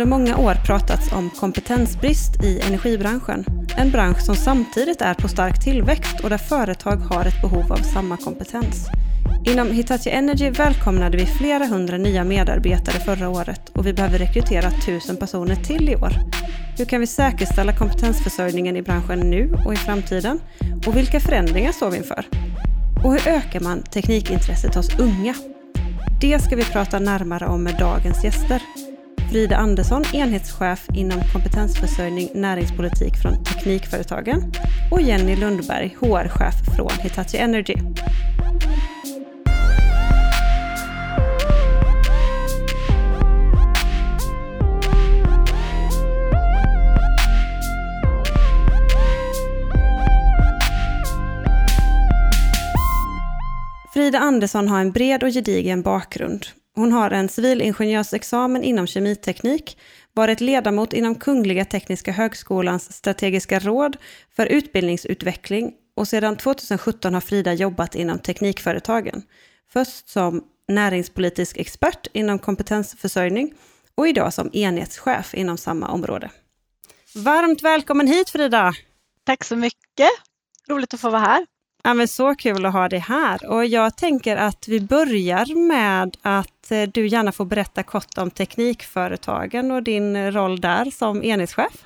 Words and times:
under 0.00 0.18
många 0.18 0.36
år 0.36 0.54
pratats 0.54 1.12
om 1.12 1.30
kompetensbrist 1.30 2.44
i 2.44 2.60
energibranschen. 2.60 3.44
En 3.76 3.90
bransch 3.90 4.20
som 4.20 4.36
samtidigt 4.36 5.00
är 5.00 5.14
på 5.14 5.28
stark 5.28 5.64
tillväxt 5.64 6.20
och 6.20 6.30
där 6.30 6.38
företag 6.38 6.96
har 6.96 7.24
ett 7.24 7.42
behov 7.42 7.72
av 7.72 7.76
samma 7.76 8.16
kompetens. 8.16 8.86
Inom 9.44 9.70
Hitachi 9.70 10.10
Energy 10.10 10.50
välkomnade 10.50 11.16
vi 11.16 11.26
flera 11.26 11.66
hundra 11.66 11.96
nya 11.96 12.24
medarbetare 12.24 13.00
förra 13.00 13.28
året 13.28 13.68
och 13.68 13.86
vi 13.86 13.92
behöver 13.92 14.18
rekrytera 14.18 14.70
tusen 14.70 15.16
personer 15.16 15.56
till 15.56 15.88
i 15.88 15.96
år. 15.96 16.12
Hur 16.78 16.84
kan 16.84 17.00
vi 17.00 17.06
säkerställa 17.06 17.76
kompetensförsörjningen 17.76 18.76
i 18.76 18.82
branschen 18.82 19.20
nu 19.20 19.54
och 19.66 19.74
i 19.74 19.76
framtiden? 19.76 20.40
Och 20.86 20.96
vilka 20.96 21.20
förändringar 21.20 21.72
står 21.72 21.90
vi 21.90 21.96
inför? 21.96 22.24
Och 23.04 23.12
hur 23.12 23.28
ökar 23.28 23.60
man 23.60 23.82
teknikintresset 23.82 24.74
hos 24.74 24.98
unga? 24.98 25.34
Det 26.20 26.38
ska 26.38 26.56
vi 26.56 26.64
prata 26.64 26.98
närmare 26.98 27.46
om 27.46 27.62
med 27.62 27.76
dagens 27.78 28.24
gäster. 28.24 28.62
Frida 29.30 29.56
Andersson, 29.56 30.04
enhetschef 30.12 30.88
inom 30.94 31.20
kompetensförsörjning 31.32 32.30
näringspolitik 32.34 33.16
från 33.16 33.44
Teknikföretagen 33.44 34.52
och 34.90 35.00
Jenny 35.00 35.36
Lundberg, 35.36 35.96
HR-chef 36.00 36.54
från 36.76 36.90
Hitachi 37.00 37.38
Energy. 37.38 37.74
Frida 53.94 54.18
Andersson 54.18 54.68
har 54.68 54.80
en 54.80 54.92
bred 54.92 55.22
och 55.22 55.30
gedigen 55.30 55.82
bakgrund. 55.82 56.46
Hon 56.80 56.92
har 56.92 57.10
en 57.10 57.28
civilingenjörsexamen 57.28 58.64
inom 58.64 58.86
kemiteknik, 58.86 59.78
varit 60.12 60.40
ledamot 60.40 60.92
inom 60.92 61.14
Kungliga 61.14 61.64
Tekniska 61.64 62.12
Högskolans 62.12 62.92
strategiska 62.92 63.58
råd 63.58 63.96
för 64.36 64.46
utbildningsutveckling 64.46 65.72
och 65.96 66.08
sedan 66.08 66.36
2017 66.36 67.14
har 67.14 67.20
Frida 67.20 67.52
jobbat 67.52 67.94
inom 67.94 68.18
Teknikföretagen. 68.18 69.22
Först 69.72 70.08
som 70.08 70.44
näringspolitisk 70.68 71.56
expert 71.56 72.06
inom 72.12 72.38
kompetensförsörjning 72.38 73.54
och 73.94 74.08
idag 74.08 74.34
som 74.34 74.50
enhetschef 74.52 75.34
inom 75.34 75.58
samma 75.58 75.88
område. 75.88 76.30
Varmt 77.14 77.62
välkommen 77.62 78.06
hit 78.06 78.30
Frida! 78.30 78.72
Tack 79.24 79.44
så 79.44 79.56
mycket! 79.56 80.10
Roligt 80.68 80.94
att 80.94 81.00
få 81.00 81.10
vara 81.10 81.20
här. 81.20 81.46
Ja, 81.82 81.94
men 81.94 82.08
så 82.08 82.34
kul 82.34 82.66
att 82.66 82.72
ha 82.72 82.88
dig 82.88 82.98
här. 82.98 83.46
Och 83.46 83.64
jag 83.64 83.96
tänker 83.96 84.36
att 84.36 84.68
vi 84.68 84.80
börjar 84.80 85.66
med 85.68 86.16
att 86.22 86.70
eh, 86.70 86.82
du 86.82 87.06
gärna 87.06 87.32
får 87.32 87.44
berätta 87.44 87.82
kort 87.82 88.18
om 88.18 88.30
Teknikföretagen 88.30 89.70
och 89.70 89.82
din 89.82 90.32
roll 90.32 90.60
där 90.60 90.90
som 90.90 91.22
enhetschef. 91.22 91.84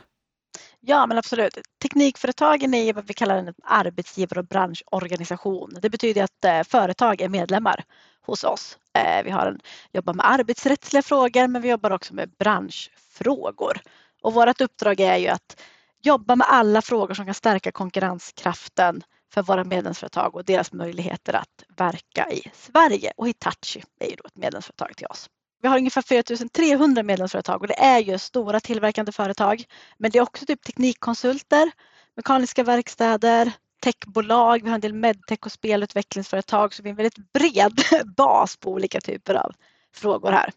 Ja, 0.81 1.07
men 1.07 1.19
absolut. 1.19 1.59
Teknikföretagen 1.83 2.75
är 2.75 2.93
vad 2.93 3.07
vi 3.07 3.15
kallar 3.15 3.37
en 3.37 3.55
arbetsgivar 3.65 4.39
och 4.39 4.47
branschorganisation. 4.47 5.77
Det 5.83 5.91
betyder 5.91 6.25
att 6.25 6.45
eh, 6.45 6.63
företag 6.63 7.21
är 7.21 7.29
medlemmar 7.29 7.85
hos 8.27 8.45
oss. 8.45 8.79
Eh, 8.99 9.25
vi 9.25 9.31
har 9.31 9.47
en, 9.47 9.61
jobbar 9.93 10.15
med 10.15 10.31
arbetsrättsliga 10.31 11.03
frågor, 11.03 11.49
men 11.49 11.63
vi 11.63 11.69
jobbar 11.69 11.91
också 11.91 12.15
med 12.15 12.31
branschfrågor. 12.39 13.81
Och 14.23 14.35
vårt 14.35 14.61
uppdrag 14.61 15.01
är 15.01 15.17
ju 15.17 15.29
att 15.29 15.61
jobba 16.03 16.37
med 16.37 16.47
alla 16.51 16.83
frågor 16.83 17.15
som 17.15 17.25
kan 17.25 17.35
stärka 17.35 17.73
konkurrenskraften 17.73 19.03
för 19.35 19.43
våra 19.43 19.65
medlemsföretag 19.65 20.35
och 20.35 20.45
deras 20.45 20.73
möjligheter 20.73 21.33
att 21.33 21.65
verka 21.77 22.31
i 22.31 22.43
Sverige. 22.53 23.13
Och 23.17 23.29
Hitachi 23.29 23.83
är 24.01 24.11
ju 24.11 24.17
då 24.17 24.25
ett 24.27 24.37
medlemsföretag 24.37 24.97
till 24.97 25.07
oss. 25.07 25.31
Vi 25.63 25.69
har 25.69 25.79
ungefär 25.79 26.03
4300 26.03 27.03
medlemsföretag 27.03 27.61
och 27.61 27.69
det 27.69 27.81
är 27.81 27.99
ju 27.99 28.19
stora 28.19 28.61
tillverkande 28.61 29.13
företag. 29.13 29.65
Men 29.99 30.11
det 30.11 30.19
är 30.19 30.23
också 30.23 30.47
typ 30.47 30.63
teknikkonsulter, 30.63 31.71
mekaniska 32.17 32.63
verkstäder, 32.63 33.53
techbolag, 33.83 34.63
vi 34.63 34.69
har 34.69 34.75
en 34.75 34.81
del 34.81 34.95
medtech 34.95 35.39
och 35.45 35.53
spelutvecklingsföretag 35.53 36.75
så 36.75 36.83
vi 36.83 36.89
har 36.89 36.93
en 36.93 36.97
väldigt 36.97 37.33
bred 37.33 37.81
bas 38.17 38.57
på 38.57 38.71
olika 38.71 39.01
typer 39.01 39.35
av 39.35 39.53
frågor 39.95 40.33
här. 40.33 40.53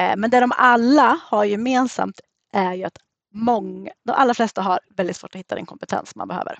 Eh, 0.00 0.16
men 0.16 0.30
det 0.30 0.40
de 0.40 0.52
alla 0.56 1.20
har 1.24 1.44
gemensamt 1.44 2.20
är 2.52 2.74
ju 2.74 2.84
att 2.84 2.98
många, 3.32 3.90
de 4.04 4.12
allra 4.12 4.34
flesta 4.34 4.62
har 4.62 4.80
väldigt 4.96 5.16
svårt 5.16 5.34
att 5.34 5.40
hitta 5.40 5.54
den 5.54 5.66
kompetens 5.66 6.16
man 6.16 6.28
behöver. 6.28 6.58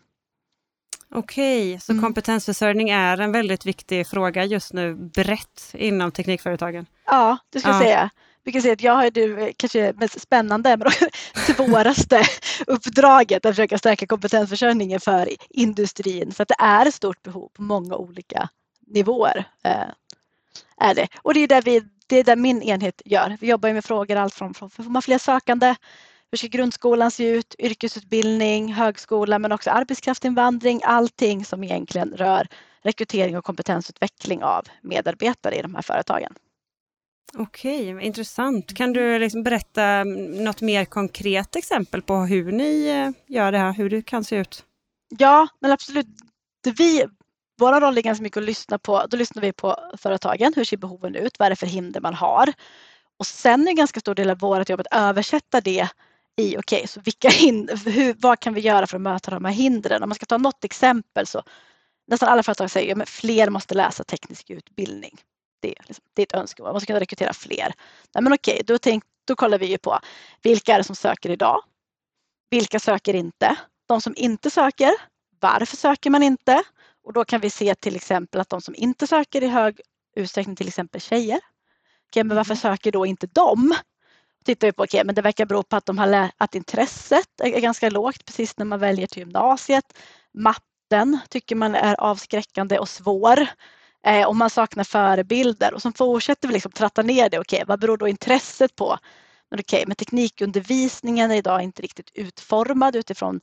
Okej, 1.15 1.81
så 1.81 1.93
mm. 1.93 2.05
kompetensförsörjning 2.05 2.91
är 2.91 3.19
en 3.19 3.33
väldigt 3.33 3.67
viktig 3.67 4.07
fråga 4.07 4.45
just 4.45 4.73
nu 4.73 4.95
brett 4.95 5.71
inom 5.75 6.13
teknikföretagen? 6.13 6.87
Ja, 7.07 7.39
det 7.51 7.59
skulle 7.59 7.75
jag 7.75 7.83
säga. 7.83 8.11
Vi 8.45 8.53
kan 8.53 8.63
säga 8.63 8.73
att 8.73 8.83
jag 8.83 8.93
har 8.93 9.11
det 9.11 9.53
kanske 9.57 9.93
mest 9.97 10.21
spännande 10.21 10.77
men 10.77 10.93
svåraste 11.57 12.23
uppdraget 12.67 13.47
att 13.47 13.53
försöka 13.53 13.79
stärka 13.79 14.07
kompetensförsörjningen 14.07 15.01
för 15.01 15.29
industrin 15.51 16.33
för 16.33 16.43
att 16.43 16.49
det 16.49 16.59
är 16.59 16.87
ett 16.87 16.95
stort 16.95 17.23
behov 17.23 17.49
på 17.53 17.63
många 17.63 17.97
olika 17.97 18.49
nivåer. 18.87 19.45
Eh, 19.65 19.89
är 20.81 20.95
det. 20.95 21.09
Och 21.23 21.35
det 21.35 21.41
är 21.41 21.49
där, 21.49 21.63
vi, 21.63 21.83
det 22.07 22.17
är 22.17 22.25
där 22.25 22.37
min 22.37 22.63
enhet 22.63 23.03
gör. 23.05 23.37
Vi 23.41 23.49
jobbar 23.49 23.73
med 23.73 23.85
frågor 23.85 24.17
allt 24.17 24.35
från, 24.35 24.55
från 24.55 24.71
får 24.71 24.83
man 24.83 25.03
fler 25.03 25.19
sökande 25.19 25.75
hur 26.31 26.37
ska 26.37 26.47
grundskolan 26.47 27.11
se 27.11 27.29
ut? 27.29 27.55
Yrkesutbildning, 27.59 28.73
högskola 28.73 29.39
men 29.39 29.53
också 29.53 29.71
arbetskraftsinvandring. 29.71 30.81
Allting 30.85 31.45
som 31.45 31.65
egentligen 31.65 32.11
rör 32.17 32.49
rekrytering 32.83 33.39
och 33.39 33.45
kompetensutveckling 33.45 34.43
av 34.43 34.67
medarbetare 34.83 35.55
i 35.55 35.63
de 35.63 35.75
här 35.75 35.83
företagen. 35.83 36.35
Okej, 37.35 38.03
intressant. 38.03 38.75
Kan 38.75 38.93
du 38.93 39.19
liksom 39.19 39.43
berätta 39.43 40.05
något 40.45 40.61
mer 40.61 40.85
konkret 40.85 41.57
exempel 41.57 42.03
på 42.03 42.17
hur 42.17 42.53
ni 42.53 42.87
eh, 42.89 43.35
gör 43.35 43.53
det 43.53 43.59
här, 43.59 43.73
hur 43.73 43.91
det 43.91 44.03
kan 44.03 44.25
se 44.25 44.37
ut? 44.37 44.65
Ja, 45.19 45.49
men 45.61 45.73
absolut. 45.73 46.07
Vi, 46.79 47.05
vår 47.59 47.81
roll 47.81 47.99
är 47.99 48.03
ganska 48.03 48.23
mycket 48.23 48.37
att 48.37 48.45
lyssna 48.45 48.79
på, 48.79 49.07
då 49.11 49.17
lyssnar 49.17 49.43
vi 49.43 49.53
på 49.53 49.77
företagen, 49.99 50.53
hur 50.57 50.65
ser 50.65 50.77
behoven 50.77 51.15
ut, 51.15 51.39
vad 51.39 51.47
är 51.47 51.51
det 51.51 51.57
för 51.57 51.67
hinder 51.67 52.01
man 52.01 52.15
har? 52.15 52.53
Och 53.19 53.27
sen 53.27 53.67
är 53.67 53.71
en 53.71 53.77
ganska 53.77 54.01
stor 54.01 54.15
del 54.15 54.31
av 54.31 54.39
vårt 54.39 54.69
jobb 54.69 54.81
att 54.81 54.95
översätta 54.95 55.61
det 55.61 55.89
i, 56.41 56.57
okej, 56.59 56.79
okay, 56.79 56.87
så 56.87 57.01
vilka 57.01 57.29
hinder, 57.29 57.77
hur, 57.91 58.15
vad 58.19 58.41
kan 58.41 58.55
vi 58.55 58.61
göra 58.61 58.87
för 58.87 58.97
att 58.97 59.03
möta 59.03 59.31
de 59.31 59.45
här 59.45 59.53
hindren? 59.53 60.03
Om 60.03 60.09
man 60.09 60.15
ska 60.15 60.27
ta 60.27 60.39
något 60.39 60.65
exempel 60.65 61.27
så 61.27 61.43
nästan 62.07 62.29
alla 62.29 62.43
företag 62.43 62.71
säger 62.71 63.03
att 63.03 63.09
fler 63.09 63.51
måste 63.51 63.75
läsa 63.75 64.05
teknisk 64.05 64.51
utbildning. 64.51 65.19
Det 65.61 65.69
är, 65.79 65.85
liksom, 65.87 66.05
det 66.15 66.23
är 66.23 66.27
ett 66.27 66.35
önskemål, 66.35 66.73
man 66.73 66.81
ska 66.81 66.87
kunna 66.87 67.01
rekrytera 67.01 67.33
fler. 67.33 67.73
Nej, 68.15 68.23
men 68.23 68.33
okej, 68.33 68.63
då, 68.67 68.79
tänk, 68.79 69.05
då 69.25 69.37
kollar 69.37 69.59
vi 69.59 69.67
ju 69.67 69.79
på 69.79 69.99
vilka 70.43 70.75
är 70.75 70.79
det 70.79 70.85
som 70.85 70.97
söker 70.97 71.31
idag? 71.31 71.63
Vilka 72.51 72.81
söker 72.81 73.15
inte? 73.15 73.57
De 73.87 74.01
som 74.01 74.15
inte 74.17 74.51
söker, 74.51 74.93
varför 75.41 75.77
söker 75.77 76.11
man 76.11 76.23
inte? 76.23 76.63
Och 77.05 77.13
då 77.13 77.25
kan 77.25 77.41
vi 77.41 77.51
se 77.51 77.75
till 77.75 77.97
exempel 77.97 78.41
att 78.41 78.49
de 78.49 78.61
som 78.61 78.75
inte 78.75 79.07
söker 79.07 79.43
i 79.43 79.47
hög 79.47 79.81
utsträckning, 80.17 80.57
till 80.57 80.69
exempel 80.69 81.01
tjejer. 81.01 81.41
Okej, 82.11 82.25
men 82.25 82.37
varför 82.37 82.53
mm. 82.53 82.61
söker 82.61 82.93
då 82.93 83.07
inte 83.07 83.27
de? 83.27 83.75
Tittar 84.45 84.69
vi 84.69 84.73
på, 84.73 84.83
okej, 84.83 84.99
okay, 84.99 85.07
men 85.07 85.15
det 85.15 85.23
verkar 85.23 85.47
bero 85.47 85.63
på 85.63 85.77
att, 85.77 85.87
de 85.87 85.99
har 85.99 86.31
att 86.37 86.55
intresset 86.55 87.41
är 87.43 87.61
ganska 87.61 87.91
lågt 87.91 88.25
precis 88.25 88.59
när 88.59 88.65
man 88.65 88.79
väljer 88.79 89.07
till 89.07 89.19
gymnasiet. 89.19 89.99
Matten 90.35 91.19
tycker 91.29 91.57
man 91.57 91.75
är 91.75 92.01
avskräckande 92.01 92.79
och 92.79 92.89
svår 92.89 93.47
eh, 94.07 94.29
och 94.29 94.37
man 94.37 94.51
saknar 94.51 94.85
förebilder 94.85 95.75
och 95.75 95.83
så 95.83 95.93
fortsätter 95.93 96.49
vi 96.49 96.55
liksom 96.55 96.73
tratta 96.73 97.03
ner 97.03 97.31
det. 97.31 97.39
Okej, 97.39 97.57
okay, 97.57 97.65
vad 97.67 97.81
beror 97.81 97.97
då 97.97 98.09
intresset 98.09 98.77
på? 98.77 98.99
Men 99.51 99.61
okej, 99.61 99.77
okay, 99.77 99.87
men 99.87 99.97
teknikundervisningen 99.97 101.31
är 101.31 101.37
idag 101.37 101.63
inte 101.63 101.83
riktigt 101.83 102.11
utformad 102.15 102.97
utifrån 102.97 103.41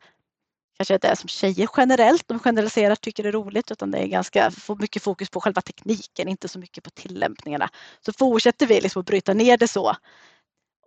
kanske 0.77 0.97
det 0.97 1.07
är 1.07 1.15
som 1.15 1.27
tjejer 1.27 1.69
generellt, 1.77 2.27
de 2.27 2.39
generaliserar 2.39 2.95
tycker 2.95 3.23
det 3.23 3.29
är 3.29 3.33
roligt 3.33 3.71
utan 3.71 3.91
det 3.91 3.97
är 3.97 4.07
ganska 4.07 4.51
mycket 4.79 5.03
fokus 5.03 5.29
på 5.29 5.41
själva 5.41 5.61
tekniken, 5.61 6.27
inte 6.27 6.47
så 6.47 6.59
mycket 6.59 6.83
på 6.83 6.89
tillämpningarna. 6.89 7.69
Så 8.05 8.13
fortsätter 8.13 8.65
vi 8.65 8.81
liksom 8.81 8.99
att 8.99 9.05
bryta 9.05 9.33
ner 9.33 9.57
det 9.57 9.67
så 9.67 9.95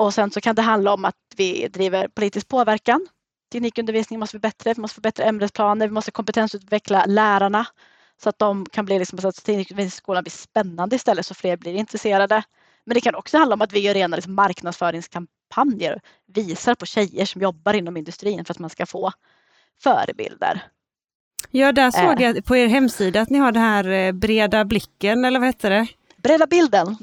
och 0.01 0.15
sen 0.15 0.31
så 0.31 0.41
kan 0.41 0.57
det 0.57 0.63
handla 0.63 0.93
om 0.93 1.05
att 1.05 1.17
vi 1.37 1.69
driver 1.69 2.09
politisk 2.09 2.49
påverkan. 2.49 3.07
Teknikundervisningen 3.53 4.21
måste 4.21 4.39
bli 4.39 4.41
bättre, 4.41 4.75
vi 4.75 4.81
måste 4.81 4.95
få 4.95 5.01
bättre 5.01 5.25
ämnesplaner, 5.25 5.87
vi 5.87 5.93
måste 5.93 6.11
kompetensutveckla 6.11 7.05
lärarna 7.07 7.67
så 8.23 8.29
att 8.29 8.39
de 8.39 8.67
kan 8.67 8.85
bli 8.85 8.99
liksom, 8.99 9.19
så 9.19 9.29
att 9.29 9.45
teknikundervisningsskolan 9.45 10.25
blir 10.25 10.31
spännande 10.31 10.97
istället 10.97 11.27
så 11.27 11.35
fler 11.35 11.57
blir 11.57 11.75
intresserade. 11.75 12.43
Men 12.85 12.95
det 12.95 13.01
kan 13.01 13.15
också 13.15 13.39
handla 13.39 13.55
om 13.55 13.63
att 13.63 13.73
vi 13.73 13.81
gör 13.81 13.95
rena 13.95 14.17
liksom, 14.17 14.35
marknadsföringskampanjer 14.35 16.01
visar 16.27 16.75
på 16.75 16.87
tjejer 16.87 17.25
som 17.25 17.43
jobbar 17.43 17.75
inom 17.75 17.97
industrin 17.97 18.45
för 18.45 18.55
att 18.55 18.59
man 18.59 18.71
ska 18.71 18.87
få 18.87 19.13
förebilder. 19.83 20.63
Ja, 21.51 21.73
där 21.73 21.91
såg 21.91 22.21
eh. 22.21 22.27
jag 22.27 22.45
på 22.45 22.57
er 22.57 22.67
hemsida 22.67 23.21
att 23.21 23.31
ni 23.31 23.39
har 23.39 23.53
det 23.53 23.61
här 23.61 23.89
eh, 23.89 24.13
breda 24.13 24.65
blicken, 24.65 25.25
eller 25.25 25.41
vad 25.41 25.47
hette 25.47 25.69
det? 25.69 25.87
Bredda 26.23 26.47
bilden. 26.47 26.97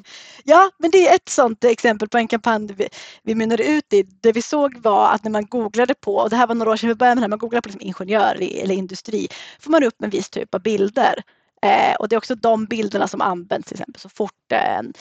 Ja, 0.44 0.72
men 0.78 0.92
det 0.92 1.08
är 1.08 1.16
ett 1.16 1.30
sådant 1.30 1.64
exempel 1.64 2.10
på 2.10 2.18
en 2.18 2.28
kampanj 2.28 2.74
vi, 2.74 2.90
vi 3.24 3.36
mynnade 3.36 3.64
ut 3.64 3.94
i. 3.94 4.04
Det 4.04 4.31
vi 4.31 4.42
såg 4.42 4.78
var 4.78 5.12
att 5.12 5.24
när 5.24 5.31
man 5.31 5.46
googlade 5.46 5.94
på, 5.94 6.16
och 6.16 6.30
det 6.30 6.36
här 6.36 6.48
var 6.48 6.56
några 6.56 6.72
år 6.72 6.78
sedan 6.78 6.90
vi 6.90 6.96
började 6.96 7.16
med 7.16 7.22
det 7.22 7.25
här, 7.25 7.30
man 7.30 7.40
googlade 7.40 7.62
på 7.62 7.69
liksom 7.69 7.81
ingenjör 7.81 8.36
eller 8.36 8.75
industri, 8.75 9.28
får 9.60 9.72
man 9.72 9.84
upp 9.84 10.04
en 10.04 10.10
viss 10.10 10.30
typ 10.30 10.56
av 10.56 10.62
bilder. 10.62 11.24
Eh, 11.62 11.96
och 11.96 12.10
det 12.10 12.16
är 12.16 12.18
också 12.18 12.36
de 12.36 12.66
bilderna 12.66 13.08
som 13.08 13.22
används 13.22 13.68
till 13.68 13.75
exempel 13.75 14.02
så 14.02 14.10
fort 14.10 14.52
en 14.52 14.94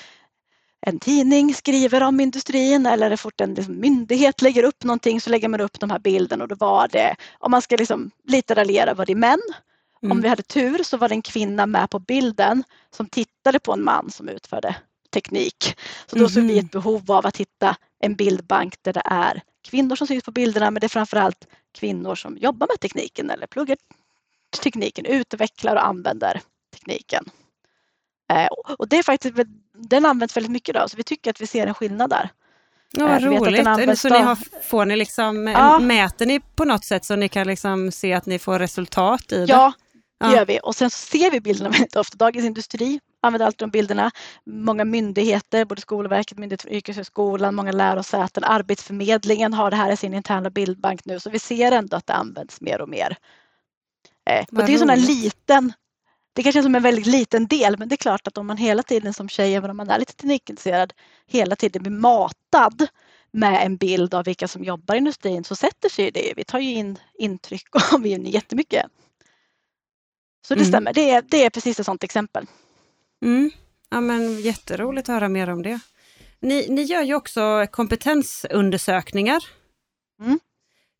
en 0.81 0.99
tidning 0.99 1.55
skriver 1.55 2.03
om 2.03 2.21
industrin 2.21 2.87
eller 2.87 3.11
så 3.11 3.17
fort 3.17 3.41
en 3.41 3.55
liksom, 3.55 3.81
myndighet 3.81 4.43
lägger 4.43 4.63
upp 4.63 4.85
någonting 4.85 5.21
så 5.21 5.31
lägger 5.31 5.49
man 5.49 5.61
upp 5.61 5.81
de 5.81 5.91
här 5.91 5.99
bilderna 5.99 6.45
och 6.45 6.49
då 6.49 6.55
var 6.55 6.89
det, 6.89 7.17
om 7.39 7.51
man 7.51 7.63
ska 7.63 7.77
liksom 7.77 8.11
lite 8.25 8.55
raljera, 8.55 8.95
var 8.95 9.07
det 9.07 9.15
män. 9.15 9.41
Mm. 10.03 10.13
Om 10.13 10.21
vi 10.21 10.29
hade 10.29 10.43
tur 10.43 10.83
så 10.83 10.97
var 10.97 11.09
det 11.09 11.15
en 11.15 11.23
kvinna 11.23 11.67
med 11.67 11.91
på 11.91 11.99
bilden 11.99 12.65
som 12.91 13.09
tittade 13.09 13.59
på 13.59 13.73
en 13.73 13.85
man 13.85 14.11
som 14.11 14.29
utförde 14.29 14.77
teknik. 15.13 15.77
Så 16.07 16.17
då 16.17 16.23
mm. 16.23 16.29
såg 16.29 16.45
vi 16.45 16.59
ett 16.59 16.71
behov 16.71 17.13
av 17.13 17.27
att 17.27 17.37
hitta 17.37 17.77
en 18.01 18.15
bildbank 18.15 18.75
där 18.83 18.93
det 18.93 19.03
är 19.05 19.43
kvinnor 19.69 19.97
som 19.97 20.07
syns 20.07 20.25
på 20.25 20.31
bilderna 20.31 20.71
men 20.71 20.81
det 20.81 20.87
är 20.87 20.89
framförallt 20.89 21.47
kvinnor 21.79 22.15
som 22.15 22.37
jobbar 22.37 22.67
med 22.67 22.81
tekniken 22.81 23.31
eller 23.31 23.47
pluggar 23.47 23.77
tekniken, 24.63 25.07
utvecklar 25.07 25.77
och 25.77 25.87
använder 25.87 26.41
tekniken. 26.75 27.25
Eh, 28.33 28.47
och 28.79 28.89
det 28.89 28.99
är 28.99 29.03
faktiskt, 29.03 29.35
den 29.75 30.07
används 30.07 30.37
väldigt 30.37 30.53
mycket 30.53 30.69
idag 30.69 30.91
så 30.91 30.97
vi 30.97 31.03
tycker 31.03 31.31
att 31.31 31.41
vi 31.41 31.47
ser 31.47 31.67
en 31.67 31.75
skillnad 31.75 32.11
där. 32.11 32.31
Ja, 32.93 33.07
vad 33.07 33.23
roligt. 33.23 33.99
Så 33.99 34.09
ni 34.09 34.19
har, 34.19 34.39
får 34.63 34.85
ni 34.85 34.97
liksom, 34.97 35.47
ja. 35.47 35.79
mäter 35.79 36.27
ni 36.27 36.41
på 36.41 36.65
något 36.65 36.85
sätt 36.85 37.05
så 37.05 37.17
ni 37.17 37.29
kan 37.29 37.47
liksom 37.47 37.93
se 37.93 38.13
att 38.13 38.27
ni 38.27 38.39
får 38.39 38.59
resultat 38.59 39.33
i 39.33 39.47
det? 39.47 39.53
Ja, 39.53 39.73
det 40.19 40.33
gör 40.33 40.47
vi. 40.47 40.61
Och 40.63 40.77
sen 40.77 40.91
ser 40.91 41.31
vi 41.31 41.41
bilderna 41.41 41.71
väldigt 41.71 41.97
ofta. 41.97 42.17
Dagens 42.17 42.47
Industri 42.47 43.01
använder 43.21 43.47
alltid 43.47 43.59
de 43.59 43.71
bilderna. 43.71 44.11
Många 44.47 44.85
myndigheter, 44.85 45.65
både 45.65 45.81
Skolverket, 45.81 46.39
Myndigheten 46.39 46.71
för 46.71 46.77
yrkeshögskolan, 46.77 47.55
många 47.55 47.73
lärosäten, 47.73 48.45
Arbetsförmedlingen 48.45 49.55
har 49.55 49.71
det 49.71 49.77
här 49.77 49.93
i 49.93 49.97
sin 49.97 50.15
interna 50.15 50.51
bildbank 50.51 51.05
nu. 51.05 51.21
Så 51.21 51.31
vi 51.31 51.39
ser 51.39 51.73
ändå 51.73 51.97
att 51.97 52.07
det 52.07 52.15
används 52.15 52.61
mer 52.61 52.81
och 52.81 52.89
mer. 52.89 53.17
Eh, 54.31 54.45
och 54.53 54.67
det 54.67 54.75
är 54.75 54.79
sån 54.79 54.95
liten 54.95 55.73
det 56.37 56.43
kanske 56.43 56.61
är 56.61 56.63
som 56.63 56.75
en 56.75 56.83
väldigt 56.83 57.07
liten 57.07 57.47
del 57.47 57.79
men 57.79 57.89
det 57.89 57.95
är 57.95 57.97
klart 57.97 58.27
att 58.27 58.39
om 58.39 58.47
man 58.47 58.57
hela 58.57 58.83
tiden 58.83 59.15
som 59.15 59.29
tjej, 59.29 59.55
även 59.55 59.71
om 59.71 59.77
man 59.77 59.91
är 59.91 59.99
lite 59.99 60.13
teknikintresserad, 60.13 60.93
hela 61.27 61.57
tiden 61.57 61.83
blir 61.83 61.93
matad 61.93 62.87
med 63.31 63.67
en 63.67 63.77
bild 63.77 64.15
av 64.15 64.25
vilka 64.25 64.49
som 64.49 64.65
jobbar 64.65 64.95
i 64.95 64.99
industrin 64.99 65.45
så 65.45 65.57
sätter 65.57 65.89
sig 65.89 66.11
det. 66.11 66.33
Vi 66.37 66.45
tar 66.45 66.59
ju 66.59 66.71
in 66.75 66.99
intryck 67.19 67.75
och 67.75 67.95
omgivning 67.95 68.33
jättemycket. 68.33 68.87
Så 70.49 70.55
det 70.55 70.61
mm. 70.61 70.69
stämmer, 70.69 70.93
det 70.93 71.11
är, 71.11 71.23
det 71.29 71.45
är 71.45 71.51
precis 71.51 71.81
ett 71.81 71.87
sådant 71.87 72.05
exempel. 72.05 72.47
Mm. 73.23 73.51
Ja 73.91 74.01
men 74.01 74.41
jätteroligt 74.41 75.09
att 75.09 75.13
höra 75.13 75.29
mer 75.29 75.51
om 75.51 75.63
det. 75.63 75.81
Ni, 76.41 76.67
ni 76.69 76.83
gör 76.83 77.03
ju 77.03 77.15
också 77.15 77.67
kompetensundersökningar. 77.71 79.45
Mm. 80.23 80.41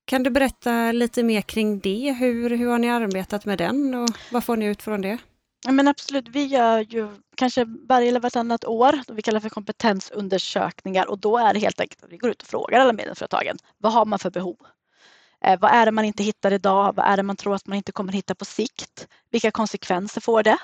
Kan 0.05 0.23
du 0.23 0.31
berätta 0.31 0.93
lite 0.93 1.23
mer 1.23 1.41
kring 1.41 1.79
det? 1.79 2.13
Hur, 2.13 2.51
hur 2.51 2.69
har 2.69 2.79
ni 2.79 2.91
arbetat 2.91 3.45
med 3.45 3.59
den 3.59 3.95
och 3.95 4.09
vad 4.31 4.45
får 4.45 4.57
ni 4.57 4.67
ut 4.67 4.83
från 4.83 5.01
det? 5.01 5.19
Ja, 5.67 5.73
men 5.73 5.89
absolut, 5.89 6.29
vi 6.29 6.45
gör 6.45 6.79
ju 6.79 7.09
kanske 7.37 7.65
varje 7.89 8.09
eller 8.09 8.21
vartannat 8.21 8.65
år, 8.65 9.01
vi 9.09 9.23
kallar 9.23 9.41
för 9.41 9.49
kompetensundersökningar 9.49 11.11
och 11.11 11.19
då 11.19 11.39
är 11.39 11.55
det 11.55 11.61
helt 11.61 11.81
enkelt 11.81 12.05
att 12.05 12.13
vi 12.13 12.17
går 12.17 12.31
ut 12.31 12.43
och 12.43 12.49
frågar 12.49 12.81
alla 12.81 12.93
medlemsföretagen. 12.93 13.59
Vad 13.79 13.93
har 13.93 14.05
man 14.05 14.19
för 14.19 14.31
behov? 14.31 14.57
Eh, 15.47 15.59
vad 15.61 15.71
är 15.71 15.87
det 15.87 15.93
man 15.93 16.05
inte 16.05 16.23
hittar 16.23 16.53
idag? 16.53 16.95
Vad 16.97 17.07
är 17.07 17.17
det 17.17 17.23
man 17.23 17.37
tror 17.37 17.55
att 17.55 17.67
man 17.67 17.77
inte 17.77 17.93
kommer 17.93 18.13
hitta 18.13 18.35
på 18.35 18.45
sikt? 18.45 19.09
Vilka 19.31 19.51
konsekvenser 19.51 20.21
får 20.21 20.43
det 20.43 20.59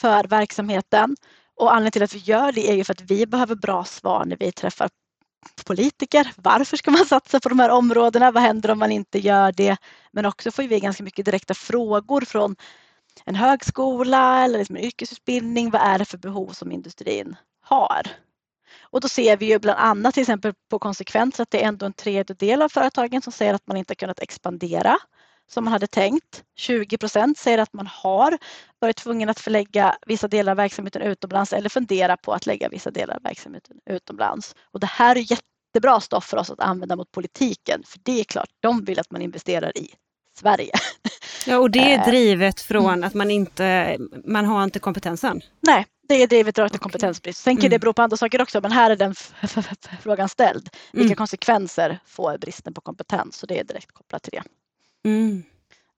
för 0.00 0.24
verksamheten? 0.24 1.16
Och 1.56 1.74
anledningen 1.74 1.92
till 1.92 2.02
att 2.02 2.14
vi 2.14 2.18
gör 2.32 2.52
det 2.52 2.70
är 2.70 2.74
ju 2.74 2.84
för 2.84 2.92
att 2.92 3.10
vi 3.10 3.26
behöver 3.26 3.54
bra 3.54 3.84
svar 3.84 4.24
när 4.24 4.36
vi 4.40 4.52
träffar 4.52 4.90
politiker. 5.66 6.32
Varför 6.36 6.76
ska 6.76 6.90
man 6.90 7.04
satsa 7.06 7.40
på 7.40 7.48
de 7.48 7.58
här 7.58 7.70
områdena? 7.70 8.30
Vad 8.30 8.42
händer 8.42 8.70
om 8.70 8.78
man 8.78 8.92
inte 8.92 9.18
gör 9.18 9.52
det? 9.52 9.76
Men 10.12 10.26
också 10.26 10.50
får 10.50 10.62
vi 10.62 10.80
ganska 10.80 11.02
mycket 11.02 11.24
direkta 11.24 11.54
frågor 11.54 12.20
från 12.20 12.56
en 13.24 13.34
högskola 13.34 14.44
eller 14.44 14.58
liksom 14.58 14.76
en 14.76 14.82
yrkesutbildning. 14.82 15.70
Vad 15.70 15.82
är 15.82 15.98
det 15.98 16.04
för 16.04 16.18
behov 16.18 16.48
som 16.48 16.72
industrin 16.72 17.36
har? 17.60 18.02
Och 18.90 19.00
då 19.00 19.08
ser 19.08 19.36
vi 19.36 19.46
ju 19.46 19.58
bland 19.58 19.78
annat 19.78 20.14
till 20.14 20.20
exempel 20.20 20.52
på 20.70 20.78
konsekvenser 20.78 21.42
att 21.42 21.50
det 21.50 21.62
är 21.62 21.68
ändå 21.68 21.86
en 21.86 21.92
tredjedel 21.92 22.62
av 22.62 22.68
företagen 22.68 23.22
som 23.22 23.32
säger 23.32 23.54
att 23.54 23.66
man 23.66 23.76
inte 23.76 23.94
kunnat 23.94 24.20
expandera 24.20 24.98
som 25.50 25.64
man 25.64 25.72
hade 25.72 25.86
tänkt. 25.86 26.42
20 26.56 26.98
procent 26.98 27.38
säger 27.38 27.58
att 27.58 27.72
man 27.72 27.86
har 27.86 28.38
varit 28.78 28.96
tvungen 28.96 29.28
att 29.28 29.40
förlägga 29.40 29.96
vissa 30.06 30.28
delar 30.28 30.52
av 30.52 30.56
verksamheten 30.56 31.02
utomlands 31.02 31.52
eller 31.52 31.68
fundera 31.68 32.16
på 32.16 32.32
att 32.32 32.46
lägga 32.46 32.68
vissa 32.68 32.90
delar 32.90 33.16
av 33.16 33.22
verksamheten 33.22 33.76
utomlands. 33.90 34.54
Och 34.72 34.80
det 34.80 34.86
här 34.86 35.16
är 35.16 35.32
jättebra 35.32 36.00
stoff 36.00 36.24
för 36.24 36.36
oss 36.36 36.50
att 36.50 36.60
använda 36.60 36.96
mot 36.96 37.10
politiken 37.10 37.82
för 37.86 38.00
det 38.02 38.20
är 38.20 38.24
klart, 38.24 38.48
de 38.60 38.84
vill 38.84 38.98
att 38.98 39.10
man 39.10 39.22
investerar 39.22 39.78
i 39.78 39.90
Sverige. 40.38 40.72
Ja, 41.46 41.58
och 41.58 41.70
det 41.70 41.92
är 41.92 41.98
eh, 41.98 42.04
drivet 42.04 42.60
från 42.60 43.04
att 43.04 43.14
man 43.14 43.30
inte 43.30 43.96
man 44.24 44.44
har 44.44 44.64
inte 44.64 44.78
kompetensen? 44.78 45.40
Nej, 45.60 45.86
det 46.08 46.22
är 46.22 46.26
drivet 46.26 46.58
rakt 46.58 46.72
till 46.72 46.80
kompetensbrist. 46.80 47.42
Sen 47.42 47.56
kan 47.56 47.60
mm. 47.60 47.70
det 47.70 47.78
bero 47.78 47.92
på 47.92 48.02
andra 48.02 48.16
saker 48.16 48.42
också 48.42 48.60
men 48.60 48.72
här 48.72 48.90
är 48.90 48.96
den 48.96 49.14
frågan 50.02 50.28
ställd. 50.28 50.68
Vilka 50.92 51.06
mm. 51.06 51.16
konsekvenser 51.16 51.98
får 52.06 52.38
bristen 52.38 52.74
på 52.74 52.80
kompetens? 52.80 53.36
Så 53.36 53.46
det 53.46 53.58
är 53.58 53.64
direkt 53.64 53.92
kopplat 53.92 54.22
till 54.22 54.32
det. 54.32 54.42
Mm. 55.08 55.42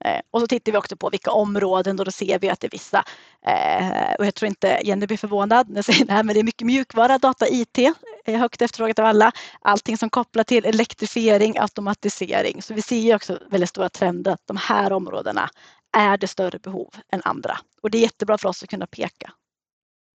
Eh, 0.05 0.21
och 0.31 0.41
så 0.41 0.47
tittar 0.47 0.73
vi 0.73 0.79
också 0.79 0.97
på 0.97 1.11
vilka 1.11 1.31
områden 1.31 1.99
och 1.99 2.05
då 2.05 2.11
ser 2.11 2.39
vi 2.39 2.51
att 2.51 2.61
det 2.61 2.67
är 2.67 2.71
vissa, 2.71 3.05
eh, 3.47 4.15
och 4.19 4.27
jag 4.27 4.35
tror 4.35 4.47
inte 4.47 4.81
Jenny 4.85 5.07
blir 5.07 5.17
förvånad 5.17 5.69
när 5.69 5.77
jag 5.77 5.85
säger 5.85 6.05
det 6.05 6.13
här, 6.13 6.23
men 6.23 6.35
det 6.35 6.41
är 6.41 6.45
mycket 6.45 6.67
mjukvara, 6.67 7.19
data, 7.19 7.49
IT 7.49 7.79
är 8.25 8.37
högt 8.37 8.63
efterfrågat 8.63 8.99
av 8.99 9.05
alla. 9.05 9.33
Allting 9.61 9.99
som 9.99 10.11
kopplar 10.11 10.45
till 10.45 10.65
elektrifiering, 10.65 11.59
automatisering. 11.59 12.63
Så 12.63 12.75
vi 12.75 12.83
ser 12.83 12.97
ju 12.97 13.15
också 13.15 13.39
väldigt 13.51 13.71
stora 13.71 13.89
trender 13.89 14.33
att 14.33 14.47
de 14.47 14.57
här 14.57 14.93
områdena 14.93 15.51
är 15.97 16.17
det 16.17 16.27
större 16.27 16.59
behov 16.59 16.95
än 17.13 17.23
andra. 17.25 17.59
Och 17.83 17.91
det 17.91 17.99
är 17.99 18.03
jättebra 18.03 18.39
för 18.39 18.49
oss 18.49 18.63
att 18.63 18.71
kunna 18.71 18.87
peka 18.87 19.33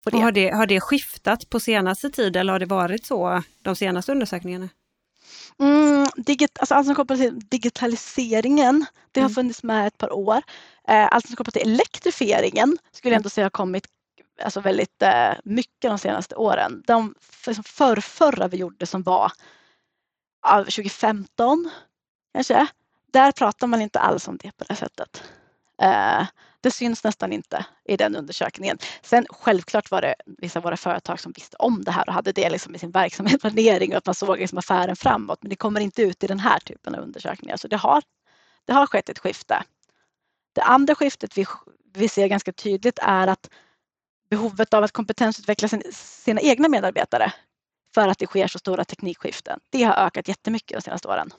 det. 0.09 0.17
har, 0.17 0.31
det, 0.31 0.49
har 0.49 0.65
det 0.65 0.79
skiftat 0.79 1.49
på 1.49 1.59
senaste 1.59 2.09
tid 2.09 2.35
eller 2.35 2.51
har 2.53 2.59
det 2.59 2.65
varit 2.65 3.05
så 3.05 3.43
de 3.61 3.75
senaste 3.75 4.11
undersökningarna? 4.11 4.69
Mm, 5.59 6.07
digit, 6.15 6.59
alltså 6.59 6.75
allt 6.75 6.85
som 6.85 6.95
kopplat 6.95 7.19
till 7.19 7.39
digitaliseringen, 7.39 8.85
det 9.11 9.19
har 9.19 9.29
mm. 9.29 9.35
funnits 9.35 9.63
med 9.63 9.87
ett 9.87 9.97
par 9.97 10.13
år. 10.13 10.41
Eh, 10.87 11.07
allt 11.11 11.27
som 11.27 11.35
kopplat 11.35 11.53
till 11.53 11.71
elektrifieringen 11.71 12.77
skulle 12.91 13.13
jag 13.13 13.17
ändå 13.17 13.29
säga 13.29 13.45
har 13.45 13.49
kommit 13.49 13.87
alltså 14.43 14.61
väldigt 14.61 15.01
eh, 15.01 15.33
mycket 15.43 15.91
de 15.91 15.97
senaste 15.99 16.35
åren. 16.35 16.83
De 16.87 17.15
förrförra 17.63 18.47
vi 18.47 18.57
gjorde 18.57 18.85
som 18.85 19.03
var 19.03 19.31
av 20.47 20.63
2015 20.63 21.69
kanske, 22.33 22.67
där 23.11 23.31
pratar 23.31 23.67
man 23.67 23.81
inte 23.81 23.99
alls 23.99 24.27
om 24.27 24.37
det 24.37 24.57
på 24.57 24.63
det 24.63 24.75
sättet. 24.75 25.23
Eh, 25.81 26.25
det 26.61 26.71
syns 26.71 27.03
nästan 27.03 27.33
inte 27.33 27.65
i 27.85 27.97
den 27.97 28.15
undersökningen. 28.15 28.77
Sen 29.01 29.25
självklart 29.29 29.91
var 29.91 30.01
det 30.01 30.15
vissa 30.25 30.59
av 30.59 30.63
våra 30.63 30.77
företag 30.77 31.19
som 31.19 31.31
visste 31.31 31.57
om 31.57 31.83
det 31.83 31.91
här 31.91 32.07
och 32.07 32.13
hade 32.13 32.31
det 32.31 32.49
liksom 32.49 32.75
i 32.75 32.79
sin 32.79 32.91
verksamhetsplanering 32.91 33.91
och 33.91 33.97
att 33.97 34.05
man 34.05 34.15
såg 34.15 34.39
liksom 34.39 34.57
affären 34.57 34.95
framåt. 34.95 35.39
Men 35.41 35.49
det 35.49 35.55
kommer 35.55 35.81
inte 35.81 36.01
ut 36.01 36.23
i 36.23 36.27
den 36.27 36.39
här 36.39 36.59
typen 36.59 36.95
av 36.95 37.01
undersökningar. 37.01 37.57
Så 37.57 37.67
det 37.67 37.77
har, 37.77 38.03
det 38.65 38.73
har 38.73 38.87
skett 38.87 39.09
ett 39.09 39.19
skifte. 39.19 39.63
Det 40.53 40.61
andra 40.61 40.95
skiftet 40.95 41.37
vi, 41.37 41.45
vi 41.93 42.09
ser 42.09 42.27
ganska 42.27 42.51
tydligt 42.51 42.99
är 43.01 43.27
att 43.27 43.49
behovet 44.29 44.73
av 44.73 44.83
att 44.83 44.91
kompetensutveckla 44.91 45.67
sin, 45.67 45.83
sina 45.93 46.41
egna 46.41 46.69
medarbetare 46.69 47.33
för 47.93 48.07
att 48.07 48.19
det 48.19 48.25
sker 48.25 48.47
så 48.47 48.59
stora 48.59 48.85
teknikskiften. 48.85 49.59
Det 49.69 49.83
har 49.83 49.93
ökat 49.93 50.27
jättemycket 50.27 50.77
de 50.77 50.81
senaste 50.81 51.07
åren. 51.07 51.29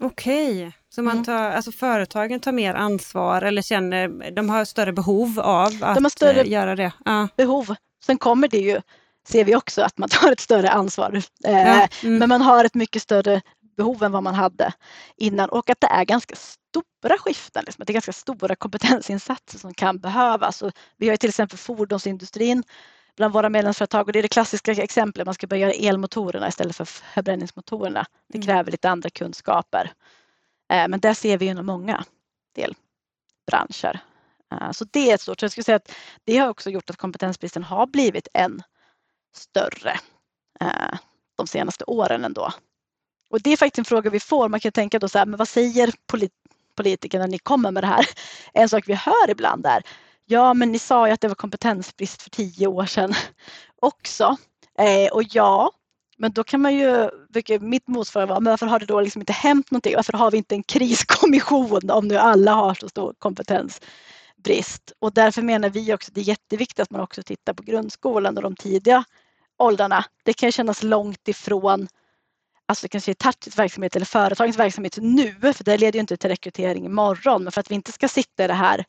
Okej, 0.00 0.72
så 0.88 1.02
man 1.02 1.12
mm. 1.12 1.24
tar, 1.24 1.50
alltså 1.50 1.72
företagen 1.72 2.40
tar 2.40 2.52
mer 2.52 2.74
ansvar 2.74 3.42
eller 3.42 3.62
känner 3.62 4.30
de 4.30 4.50
har 4.50 4.64
större 4.64 4.92
behov 4.92 5.40
av 5.40 5.66
att 5.80 5.94
de 5.94 6.04
har 6.04 6.10
större 6.10 6.40
eh, 6.40 6.48
göra 6.48 6.76
det? 6.76 6.92
Ja. 7.04 7.28
behov. 7.36 7.74
Sen 8.06 8.18
kommer 8.18 8.48
det 8.48 8.58
ju, 8.58 8.80
ser 9.28 9.44
vi 9.44 9.56
också, 9.56 9.82
att 9.82 9.98
man 9.98 10.08
tar 10.10 10.32
ett 10.32 10.40
större 10.40 10.70
ansvar. 10.70 11.22
Eh, 11.44 11.52
ja. 11.52 11.88
Mm. 12.02 12.18
Men 12.18 12.28
man 12.28 12.42
har 12.42 12.64
ett 12.64 12.74
mycket 12.74 13.02
större 13.02 13.42
behov 13.76 14.02
än 14.02 14.12
vad 14.12 14.22
man 14.22 14.34
hade 14.34 14.72
innan 15.16 15.48
och 15.48 15.70
att 15.70 15.80
det 15.80 15.86
är 15.86 16.04
ganska 16.04 16.36
stora 16.36 17.18
skiften. 17.18 17.64
Liksom. 17.66 17.82
Att 17.82 17.86
det 17.86 17.90
är 17.90 17.94
ganska 17.94 18.12
stora 18.12 18.56
kompetensinsatser 18.56 19.58
som 19.58 19.74
kan 19.74 19.98
behövas. 19.98 20.62
Och 20.62 20.72
vi 20.96 21.08
har 21.08 21.16
till 21.16 21.28
exempel 21.28 21.58
fordonsindustrin 21.58 22.62
bland 23.16 23.34
våra 23.34 23.48
medlemsföretag 23.48 24.06
och 24.06 24.12
det 24.12 24.18
är 24.18 24.22
det 24.22 24.28
klassiska 24.28 24.72
exemplet. 24.72 25.26
Man 25.26 25.34
ska 25.34 25.46
börja 25.46 25.60
göra 25.60 25.88
elmotorerna 25.88 26.48
istället 26.48 26.76
för 26.76 26.84
förbränningsmotorerna. 26.84 28.06
Det 28.28 28.38
mm. 28.38 28.46
kräver 28.46 28.70
lite 28.70 28.90
andra 28.90 29.10
kunskaper. 29.10 29.92
Eh, 30.72 30.88
men 30.88 31.00
där 31.00 31.14
ser 31.14 31.38
vi 31.38 31.46
inom 31.46 31.66
många 31.66 32.04
delbranscher. 32.54 34.00
Eh, 34.52 34.70
så 34.70 34.84
det 34.84 35.10
är 35.10 35.14
ett 35.14 35.20
stort, 35.20 35.40
så 35.40 35.44
jag 35.44 35.50
skulle 35.50 35.64
säga 35.64 35.76
att 35.76 35.92
det 36.24 36.36
har 36.36 36.48
också 36.48 36.70
gjort 36.70 36.90
att 36.90 36.96
kompetensbristen 36.96 37.64
har 37.64 37.86
blivit 37.86 38.28
än 38.34 38.62
större 39.36 39.98
eh, 40.60 40.98
de 41.36 41.46
senaste 41.46 41.84
åren 41.84 42.24
ändå. 42.24 42.52
Och 43.30 43.42
det 43.42 43.52
är 43.52 43.56
faktiskt 43.56 43.78
en 43.78 43.84
fråga 43.84 44.10
vi 44.10 44.20
får. 44.20 44.48
Man 44.48 44.60
kan 44.60 44.72
tänka 44.72 44.98
då 44.98 45.08
så 45.08 45.18
här, 45.18 45.26
men 45.26 45.38
vad 45.38 45.48
säger 45.48 45.92
politikerna 46.76 47.24
när 47.24 47.30
ni 47.30 47.38
kommer 47.38 47.70
med 47.70 47.82
det 47.82 47.86
här? 47.86 48.06
En 48.52 48.68
sak 48.68 48.84
vi 48.86 48.94
hör 48.94 49.30
ibland 49.30 49.66
är, 49.66 49.82
Ja, 50.28 50.54
men 50.54 50.72
ni 50.72 50.78
sa 50.78 51.06
ju 51.06 51.12
att 51.12 51.20
det 51.20 51.28
var 51.28 51.34
kompetensbrist 51.34 52.22
för 52.22 52.30
tio 52.30 52.66
år 52.66 52.86
sedan 52.86 53.14
också. 53.80 54.36
Eh, 54.78 55.12
och 55.12 55.22
ja, 55.22 55.70
men 56.18 56.32
då 56.32 56.44
kan 56.44 56.60
man 56.62 56.74
ju, 56.74 57.10
vilket 57.28 57.62
mitt 57.62 57.88
motsvar 57.88 58.26
var, 58.26 58.40
men 58.40 58.50
varför 58.50 58.66
har 58.66 58.78
det 58.78 58.86
då 58.86 59.00
liksom 59.00 59.22
inte 59.22 59.32
hänt 59.32 59.70
någonting? 59.70 59.96
Varför 59.96 60.12
har 60.12 60.30
vi 60.30 60.36
inte 60.36 60.54
en 60.54 60.62
kriskommission 60.62 61.90
om 61.90 62.08
nu 62.08 62.16
alla 62.16 62.52
har 62.52 62.74
så 62.74 62.88
stor 62.88 63.14
kompetensbrist? 63.18 64.92
Och 64.98 65.12
därför 65.12 65.42
menar 65.42 65.70
vi 65.70 65.94
också 65.94 66.10
att 66.10 66.14
det 66.14 66.20
är 66.20 66.24
jätteviktigt 66.24 66.80
att 66.80 66.90
man 66.90 67.00
också 67.00 67.22
tittar 67.22 67.54
på 67.54 67.62
grundskolan 67.62 68.36
och 68.36 68.42
de 68.42 68.56
tidiga 68.56 69.04
åldrarna, 69.58 70.04
det 70.24 70.32
kan 70.32 70.52
kännas 70.52 70.82
långt 70.82 71.28
ifrån 71.28 71.88
alltså 72.68 72.88
kanske 72.88 73.14
Tartis 73.14 73.58
verksamhet 73.58 73.96
eller 73.96 74.06
företagens 74.06 74.58
verksamhet 74.58 74.98
nu, 75.00 75.34
för 75.40 75.64
det 75.64 75.78
leder 75.78 75.98
ju 75.98 76.00
inte 76.00 76.16
till 76.16 76.30
rekrytering 76.30 76.86
imorgon, 76.86 77.42
men 77.42 77.52
för 77.52 77.60
att 77.60 77.70
vi 77.70 77.74
inte 77.74 77.92
ska 77.92 78.08
sitta 78.08 78.44
i 78.44 78.46
det 78.46 78.54
här 78.54 78.84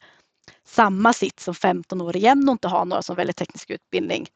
samma 0.65 1.13
sitt 1.13 1.39
som 1.39 1.55
15 1.55 2.01
år 2.01 2.15
igen 2.15 2.49
och 2.49 2.51
inte 2.51 2.67
ha 2.67 2.83
några 2.83 3.01
som 3.01 3.15
väljer 3.15 3.33
teknisk 3.33 3.69
utbildning 3.69 4.27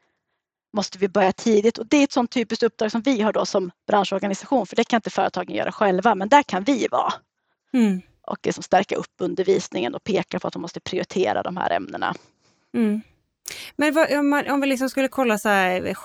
måste 0.72 0.98
vi 0.98 1.08
börja 1.08 1.32
tidigt 1.32 1.78
och 1.78 1.86
det 1.86 1.96
är 1.96 2.04
ett 2.04 2.12
sånt 2.12 2.30
typiskt 2.30 2.62
uppdrag 2.62 2.90
som 2.90 3.02
vi 3.02 3.22
har 3.22 3.32
då 3.32 3.46
som 3.46 3.70
branschorganisation 3.86 4.66
för 4.66 4.76
det 4.76 4.84
kan 4.84 4.98
inte 4.98 5.10
företagen 5.10 5.54
göra 5.54 5.72
själva 5.72 6.14
men 6.14 6.28
där 6.28 6.42
kan 6.42 6.64
vi 6.64 6.88
vara. 6.90 7.12
Mm. 7.72 8.00
Och 8.26 8.38
liksom 8.42 8.62
stärka 8.62 8.96
upp 8.96 9.14
undervisningen 9.18 9.94
och 9.94 10.04
peka 10.04 10.40
på 10.40 10.48
att 10.48 10.52
de 10.52 10.62
måste 10.62 10.80
prioritera 10.80 11.42
de 11.42 11.56
här 11.56 11.70
ämnena. 11.70 12.14
Mm. 12.74 13.00
Men 13.76 13.94
vad, 13.94 14.12
om, 14.12 14.28
man, 14.28 14.50
om, 14.50 14.60
vi 14.60 14.66
liksom 14.66 14.90
skulle 14.90 15.08
kolla 15.08 15.38
så 15.38 15.48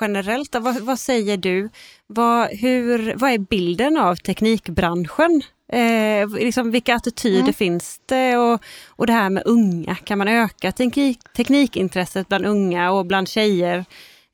generellt, 0.02 0.56
vad, 0.56 0.80
vad, 0.80 1.00
säger 1.00 1.38
du? 1.38 1.70
Vad, 2.08 2.50
hur, 2.50 3.16
vad 3.16 3.32
är 3.32 3.38
bilden 3.38 3.98
av 3.98 4.16
teknikbranschen? 4.16 5.42
Eh, 5.70 6.30
liksom 6.30 6.72
vilka 6.72 6.96
attityder 6.96 7.40
mm. 7.40 7.54
finns 7.54 8.02
det? 8.06 8.38
Och, 8.38 8.62
och 8.88 9.08
det 9.08 9.14
här 9.14 9.30
med 9.30 9.44
unga, 9.46 9.96
kan 9.96 10.18
man 10.18 10.28
öka 10.28 10.72
teknik, 10.72 11.20
teknikintresset 11.36 12.28
bland 12.28 12.46
unga 12.46 12.92
och 12.92 13.06
bland 13.06 13.28
tjejer? 13.28 13.86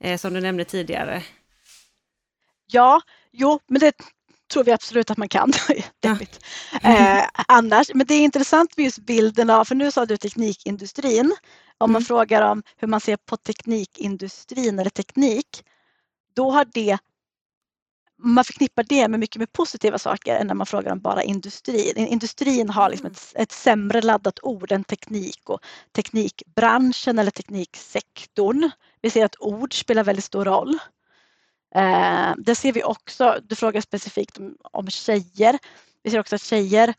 eh, 0.04 0.18
som 0.18 0.34
du 0.34 0.42
nämnde 0.42 0.66
tidigare? 0.66 1.24
Ja, 2.72 3.02
jo, 3.32 3.60
men 3.68 3.80
det 3.80 3.94
tror 4.54 4.64
vi 4.64 4.72
absolut 4.72 5.12
att 5.12 5.18
man 5.18 5.30
kan. 5.30 5.54
ja. 6.02 6.18
eh, 6.84 7.26
annars, 7.48 7.92
men 7.94 8.08
det 8.08 8.14
är 8.14 8.24
intressant 8.24 8.78
med 8.78 8.84
just 8.84 9.00
bilden 9.00 9.50
av, 9.50 9.66
för 9.66 9.76
nu 9.76 9.92
sa 9.92 10.06
du 10.06 10.18
teknikindustrin. 10.18 11.36
Om 11.78 11.92
man 11.92 12.00
mm. 12.00 12.06
frågar 12.06 12.52
om 12.52 12.64
hur 12.78 12.88
man 12.88 13.02
ser 13.02 13.18
på 13.18 13.38
teknikindustrin 13.38 14.80
eller 14.80 14.90
teknik, 14.90 15.64
då 16.36 16.52
har 16.52 16.66
det 16.74 16.98
man 18.24 18.46
förknippar 18.46 18.84
det 18.84 19.08
med 19.08 19.20
mycket 19.20 19.40
mer 19.40 19.46
positiva 19.46 19.98
saker 19.98 20.36
än 20.36 20.48
när 20.48 20.54
man 20.54 20.68
frågar 20.68 20.92
om 20.92 21.00
bara 21.00 21.24
industrin. 21.24 21.98
Industrin 21.98 22.70
har 22.70 22.90
liksom 22.90 23.08
ett, 23.08 23.34
ett 23.36 23.52
sämre 23.52 24.02
laddat 24.02 24.40
ord 24.42 24.72
än 24.72 24.84
teknik 24.84 25.50
och 25.50 25.60
teknikbranschen 25.92 27.20
eller 27.20 27.32
tekniksektorn. 27.32 28.72
Vi 29.02 29.10
ser 29.10 29.26
att 29.26 29.36
ord 29.40 29.80
spelar 29.80 30.04
väldigt 30.04 30.26
stor 30.26 30.46
roll. 30.46 30.80
Eh, 31.76 32.34
det 32.38 32.56
ser 32.56 32.72
vi 32.72 32.84
också, 32.84 33.40
du 33.44 33.56
frågar 33.56 33.82
specifikt 33.82 34.38
om, 34.38 34.58
om 34.62 34.90
tjejer. 34.90 35.58
Vi 36.04 36.12
ser 36.12 36.20
också 36.20 36.36
att 36.36 36.44
tjejer 36.44 36.94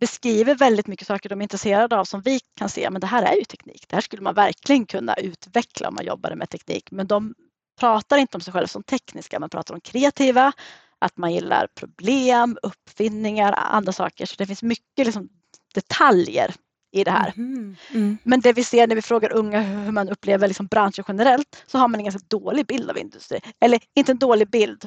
beskriver 0.00 0.54
väldigt 0.54 0.86
mycket 0.86 1.06
saker 1.06 1.28
de 1.28 1.40
är 1.40 1.42
intresserade 1.42 1.96
av 1.96 2.04
som 2.04 2.20
vi 2.20 2.40
kan 2.56 2.68
se, 2.68 2.90
men 2.90 3.00
det 3.00 3.06
här 3.06 3.22
är 3.22 3.34
ju 3.34 3.44
teknik. 3.44 3.84
Det 3.88 3.96
här 3.96 4.00
skulle 4.00 4.22
man 4.22 4.34
verkligen 4.34 4.86
kunna 4.86 5.14
utveckla 5.14 5.88
om 5.88 5.94
man 5.94 6.04
jobbade 6.04 6.36
med 6.36 6.50
teknik. 6.50 6.90
Men 6.90 7.06
de 7.06 7.34
pratar 7.82 8.18
inte 8.18 8.36
om 8.36 8.40
sig 8.40 8.52
själva 8.52 8.68
som 8.68 8.82
tekniska, 8.82 9.40
man 9.40 9.50
pratar 9.50 9.74
om 9.74 9.80
kreativa, 9.80 10.52
att 10.98 11.16
man 11.16 11.34
gillar 11.34 11.66
problem, 11.74 12.58
uppfinningar, 12.62 13.52
andra 13.52 13.92
saker. 13.92 14.26
Så 14.26 14.34
det 14.38 14.46
finns 14.46 14.62
mycket 14.62 15.06
liksom 15.06 15.28
detaljer 15.74 16.54
i 16.92 17.04
det 17.04 17.10
här. 17.10 17.32
Mm. 17.36 17.76
Mm. 17.90 18.18
Men 18.22 18.40
det 18.40 18.52
vi 18.52 18.64
ser 18.64 18.86
när 18.86 18.94
vi 18.94 19.02
frågar 19.02 19.32
unga 19.32 19.60
hur 19.60 19.92
man 19.92 20.08
upplever 20.08 20.48
liksom 20.48 20.66
branschen 20.66 21.04
generellt 21.08 21.64
så 21.66 21.78
har 21.78 21.88
man 21.88 22.00
en 22.00 22.04
ganska 22.04 22.26
dålig 22.28 22.66
bild 22.66 22.90
av 22.90 22.98
industrin. 22.98 23.40
Eller 23.60 23.80
inte 23.94 24.12
en 24.12 24.18
dålig 24.18 24.50
bild, 24.50 24.84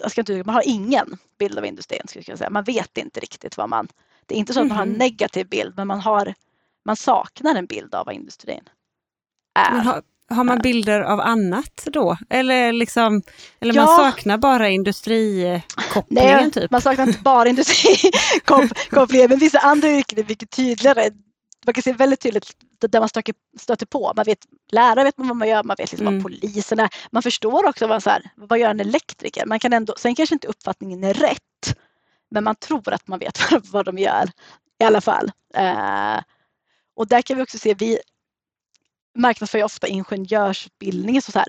jag 0.00 0.10
ska 0.10 0.20
inte, 0.20 0.42
man 0.46 0.54
har 0.54 0.62
ingen 0.66 1.18
bild 1.38 1.58
av 1.58 1.66
industrin. 1.66 2.02
Ska 2.08 2.22
jag 2.26 2.38
säga. 2.38 2.50
Man 2.50 2.64
vet 2.64 2.98
inte 2.98 3.20
riktigt 3.20 3.56
vad 3.56 3.68
man... 3.68 3.88
Det 4.26 4.34
är 4.34 4.38
inte 4.38 4.54
så 4.54 4.60
att 4.60 4.66
man 4.66 4.76
har 4.76 4.82
en 4.82 4.94
mm-hmm. 4.94 4.98
negativ 4.98 5.48
bild 5.48 5.72
men 5.76 5.86
man, 5.86 6.00
har, 6.00 6.34
man 6.84 6.96
saknar 6.96 7.54
en 7.54 7.66
bild 7.66 7.94
av 7.94 8.06
vad 8.06 8.14
industrin 8.14 8.68
är. 9.54 9.82
Har, 9.82 10.02
har 10.30 10.44
man 10.44 10.58
bilder 10.58 11.00
av 11.00 11.20
annat 11.20 11.86
då? 11.86 12.16
Eller, 12.30 12.72
liksom, 12.72 13.22
eller 13.60 13.74
ja. 13.74 13.84
man 13.84 13.96
saknar 13.96 14.38
bara 14.38 14.68
industrikopplingen? 14.68 16.42
Nej, 16.42 16.50
typ? 16.50 16.70
man 16.70 16.80
saknar 16.80 17.06
inte 17.06 17.20
bara 17.22 17.48
industrikopplingen, 17.48 19.30
men 19.30 19.38
vissa 19.38 19.58
andra 19.58 19.88
yrken 19.88 20.18
är 20.18 20.24
mycket 20.28 20.50
tydligare. 20.50 21.10
Man 21.66 21.74
kan 21.74 21.82
se 21.82 21.92
väldigt 21.92 22.20
tydligt 22.20 22.52
där 22.80 23.00
man 23.00 23.08
stöter, 23.58 23.86
på. 23.86 24.12
Man 24.16 24.24
vet, 24.24 24.38
lärare 24.72 25.04
vet 25.04 25.18
man 25.18 25.28
vad 25.28 25.36
man 25.36 25.48
gör, 25.48 25.62
man 25.62 25.76
vet 25.78 25.92
liksom 25.92 26.06
mm. 26.06 26.22
vad 26.22 26.32
polisen 26.32 26.80
är. 26.80 26.88
Man 27.10 27.22
förstår 27.22 27.68
också 27.68 27.86
vad, 27.86 28.02
så 28.02 28.10
här, 28.10 28.22
vad 28.36 28.58
gör 28.58 28.70
en 28.70 28.80
elektriker. 28.80 29.46
Man 29.46 29.58
kan 29.58 29.72
ändå, 29.72 29.94
sen 29.98 30.14
kanske 30.14 30.34
inte 30.34 30.48
uppfattningen 30.48 31.04
är 31.04 31.14
rätt, 31.14 31.76
men 32.30 32.44
man 32.44 32.56
tror 32.56 32.92
att 32.92 33.08
man 33.08 33.18
vet 33.18 33.50
vad, 33.50 33.66
vad 33.72 33.84
de 33.84 33.98
gör 33.98 34.30
i 34.80 34.84
alla 34.84 35.00
fall. 35.00 35.30
Uh, 35.58 36.20
och 36.96 37.08
där 37.08 37.22
kan 37.22 37.36
vi 37.36 37.42
också 37.42 37.58
se, 37.58 37.74
vi 37.74 37.98
marknadsför 39.20 39.58
ju 39.58 39.64
ofta 39.64 39.86
ingenjörsutbildningen 39.86 41.22
så, 41.22 41.32
så 41.32 41.38
här, 41.38 41.48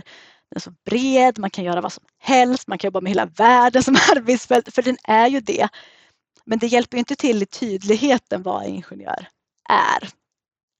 den 0.49 0.55
är 0.55 0.59
så 0.59 0.73
bred, 0.85 1.39
man 1.39 1.49
kan 1.49 1.63
göra 1.63 1.81
vad 1.81 1.93
som 1.93 2.03
helst, 2.19 2.67
man 2.67 2.77
kan 2.77 2.87
jobba 2.87 3.01
med 3.01 3.09
hela 3.09 3.25
världen 3.25 3.83
som 3.83 3.95
arbetsfält, 4.15 4.75
för 4.75 4.81
den 4.81 4.97
är 5.03 5.27
ju 5.27 5.39
det. 5.39 5.69
Men 6.45 6.59
det 6.59 6.67
hjälper 6.67 6.97
inte 6.97 7.15
till 7.15 7.43
i 7.43 7.45
tydligheten 7.45 8.43
vad 8.43 8.65
ingenjör 8.65 9.27
är. 9.69 10.09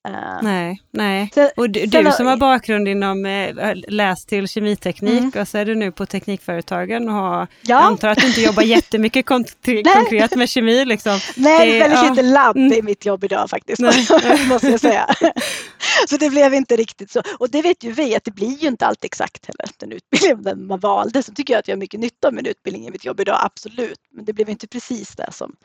Uh, 0.10 0.40
nej, 0.42 0.82
nej. 0.92 1.32
Så, 1.34 1.50
och 1.58 1.70
du, 1.70 1.86
du, 1.86 2.12
som 2.12 2.26
har 2.26 2.38
bakgrund 2.38 2.88
inom 2.88 3.26
äh, 3.26 3.76
läst 3.88 4.30
till 4.30 4.48
kemiteknik 4.48 5.20
mm. 5.20 5.42
och 5.42 5.48
så 5.48 5.58
är 5.58 5.66
du 5.66 5.76
nu 5.76 5.92
på 5.92 6.06
Teknikföretagen 6.06 7.10
och 7.10 7.16
har, 7.16 7.48
ja. 7.62 7.78
antar 7.78 8.10
att 8.10 8.18
du 8.18 8.28
inte 8.28 8.42
jobbar 8.42 8.64
jättemycket 8.64 9.26
kon 9.26 9.46
konkret 9.94 10.36
med 10.36 10.50
kemi. 10.50 10.86
Liksom. 10.86 11.20
Nej, 11.36 11.72
det 11.72 11.80
väldigt 11.80 12.00
ja. 12.00 12.10
lite 12.10 12.22
labb 12.22 12.58
mm. 12.58 12.74
i 12.74 12.82
mitt 12.82 13.06
jobb 13.06 13.24
idag 13.24 13.50
faktiskt, 13.50 13.82
måste 14.48 14.68
jag 14.68 14.80
säga. 14.80 15.16
så 16.10 16.18
det 16.18 16.30
blev 16.30 16.54
inte 16.54 16.76
riktigt 16.76 17.12
så. 17.12 17.22
Och 17.40 17.50
det 17.50 17.62
vet 17.62 17.84
ju 17.84 17.92
vi 17.92 18.16
att 18.16 18.24
det 18.24 18.32
blir 18.32 18.58
ju 18.58 18.68
inte 18.68 18.86
alltid 18.86 19.06
exakt 19.06 19.46
heller 19.46 19.74
den 19.78 19.92
utbildningen 19.92 20.68
man 20.68 20.80
valde. 20.80 21.24
Så 21.24 21.34
tycker 21.34 21.54
jag 21.54 21.60
att 21.60 21.68
jag 21.68 21.76
har 21.76 21.80
mycket 21.80 22.00
nytta 22.00 22.28
av 22.28 22.34
min 22.34 22.46
utbildning 22.46 22.88
i 22.88 22.92
mitt 22.92 23.06
jobb 23.06 23.20
idag, 23.20 23.40
absolut. 23.42 24.00
Men 24.12 24.26
det 24.26 24.34
blev 24.34 24.50
inte 24.50 24.68
precis 24.68 25.16
det 25.16 25.32
som 25.32 25.56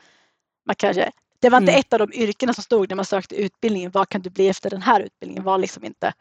man 0.67 0.75
kanske 0.75 1.11
det 1.39 1.49
var 1.49 1.57
inte 1.57 1.71
mm. 1.71 1.79
ett 1.79 1.93
av 1.93 1.99
de 1.99 2.13
yrkena 2.13 2.53
som 2.53 2.63
stod 2.63 2.89
när 2.89 2.95
man 2.95 3.05
sökte 3.05 3.35
utbildningen. 3.35 3.91
Vad 3.91 4.09
kan 4.09 4.21
du 4.21 4.29
bli 4.29 4.47
efter 4.49 4.69
den 4.69 4.81
här 4.81 5.01
utbildningen? 5.01 5.43
var 5.43 5.57
liksom 5.57 5.83
inte 5.83 6.13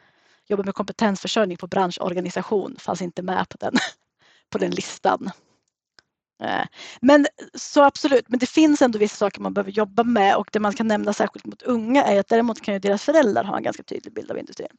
jobba 0.46 0.62
med 0.62 0.74
kompetensförsörjning 0.74 1.56
på 1.56 1.66
branschorganisation 1.66 2.76
fanns 2.78 3.02
inte 3.02 3.22
med 3.22 3.48
på 3.48 3.56
den, 3.60 3.74
på 4.50 4.58
den 4.58 4.70
listan. 4.70 5.30
Eh, 6.42 6.66
men 7.00 7.26
så 7.54 7.82
absolut, 7.82 8.28
men 8.28 8.38
det 8.38 8.46
finns 8.46 8.82
ändå 8.82 8.98
vissa 8.98 9.16
saker 9.16 9.40
man 9.40 9.54
behöver 9.54 9.70
jobba 9.70 10.04
med 10.04 10.36
och 10.36 10.48
det 10.52 10.60
man 10.60 10.74
kan 10.74 10.88
nämna 10.88 11.12
särskilt 11.12 11.46
mot 11.46 11.62
unga 11.62 12.04
är 12.04 12.20
att 12.20 12.28
däremot 12.28 12.60
kan 12.60 12.74
ju 12.74 12.80
deras 12.80 13.04
föräldrar 13.04 13.44
ha 13.44 13.56
en 13.56 13.62
ganska 13.62 13.82
tydlig 13.82 14.14
bild 14.14 14.30
av 14.30 14.38
industrin. 14.38 14.76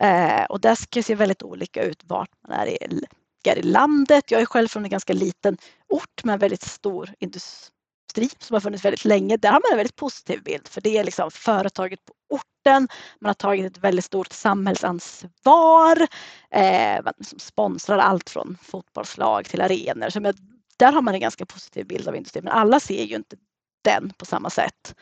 Eh, 0.00 0.44
och 0.44 0.60
det 0.60 0.76
ska 0.76 1.02
se 1.02 1.14
väldigt 1.14 1.42
olika 1.42 1.82
ut 1.82 2.02
vart 2.04 2.30
man 2.48 2.58
är 2.58 2.66
i, 2.66 3.04
är 3.44 3.58
i 3.58 3.62
landet. 3.62 4.30
Jag 4.30 4.40
är 4.40 4.46
själv 4.46 4.68
från 4.68 4.84
en 4.84 4.90
ganska 4.90 5.12
liten 5.12 5.58
ort 5.88 6.24
med 6.24 6.32
en 6.32 6.38
väldigt 6.38 6.62
stor 6.62 7.14
industri 7.18 7.72
industri 8.02 8.38
som 8.38 8.54
har 8.54 8.60
funnits 8.60 8.84
väldigt 8.84 9.04
länge, 9.04 9.36
där 9.36 9.48
har 9.48 9.60
man 9.60 9.72
en 9.72 9.76
väldigt 9.76 9.96
positiv 9.96 10.42
bild 10.42 10.68
för 10.68 10.80
det 10.80 10.98
är 10.98 11.04
liksom 11.04 11.30
företaget 11.30 12.04
på 12.04 12.12
orten. 12.28 12.88
Man 13.20 13.28
har 13.28 13.34
tagit 13.34 13.66
ett 13.66 13.84
väldigt 13.84 14.04
stort 14.04 14.32
samhällsansvar. 14.32 16.06
Eh, 16.50 17.02
man 17.04 17.12
liksom 17.18 17.38
sponsrar 17.38 17.98
allt 17.98 18.30
från 18.30 18.58
fotbollslag 18.62 19.44
till 19.44 19.60
arenor. 19.60 20.10
Så 20.10 20.20
med, 20.20 20.36
där 20.76 20.92
har 20.92 21.02
man 21.02 21.14
en 21.14 21.20
ganska 21.20 21.46
positiv 21.46 21.86
bild 21.86 22.08
av 22.08 22.16
industrin 22.16 22.44
men 22.44 22.52
alla 22.52 22.80
ser 22.80 23.04
ju 23.04 23.16
inte 23.16 23.36
den 23.84 24.12
på 24.18 24.24
samma 24.24 24.50
sätt. 24.50 24.94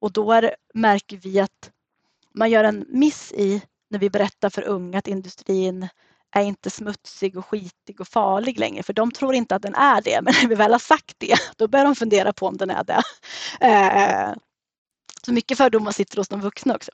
Och 0.00 0.12
då 0.12 0.32
är, 0.32 0.54
märker 0.74 1.16
vi 1.16 1.40
att 1.40 1.70
man 2.34 2.50
gör 2.50 2.64
en 2.64 2.84
miss 2.88 3.32
i 3.32 3.62
när 3.90 3.98
vi 3.98 4.10
berättar 4.10 4.50
för 4.50 4.62
unga 4.62 4.98
att 4.98 5.08
industrin 5.08 5.88
är 6.34 6.42
inte 6.42 6.70
smutsig 6.70 7.36
och 7.36 7.46
skitig 7.46 8.00
och 8.00 8.08
farlig 8.08 8.58
längre 8.58 8.82
för 8.82 8.92
de 8.92 9.10
tror 9.10 9.34
inte 9.34 9.54
att 9.54 9.62
den 9.62 9.74
är 9.74 10.02
det. 10.02 10.20
Men 10.22 10.34
när 10.42 10.48
vi 10.48 10.54
väl 10.54 10.72
har 10.72 10.78
sagt 10.78 11.14
det, 11.18 11.34
då 11.56 11.68
börjar 11.68 11.84
de 11.84 11.94
fundera 11.94 12.32
på 12.32 12.46
om 12.46 12.56
den 12.56 12.70
är 12.70 12.84
det. 12.84 13.02
Eh, 13.60 14.34
så 15.22 15.32
mycket 15.32 15.58
fördomar 15.58 15.92
sitter 15.92 16.16
hos 16.16 16.28
de 16.28 16.40
vuxna 16.40 16.74
också. 16.74 16.90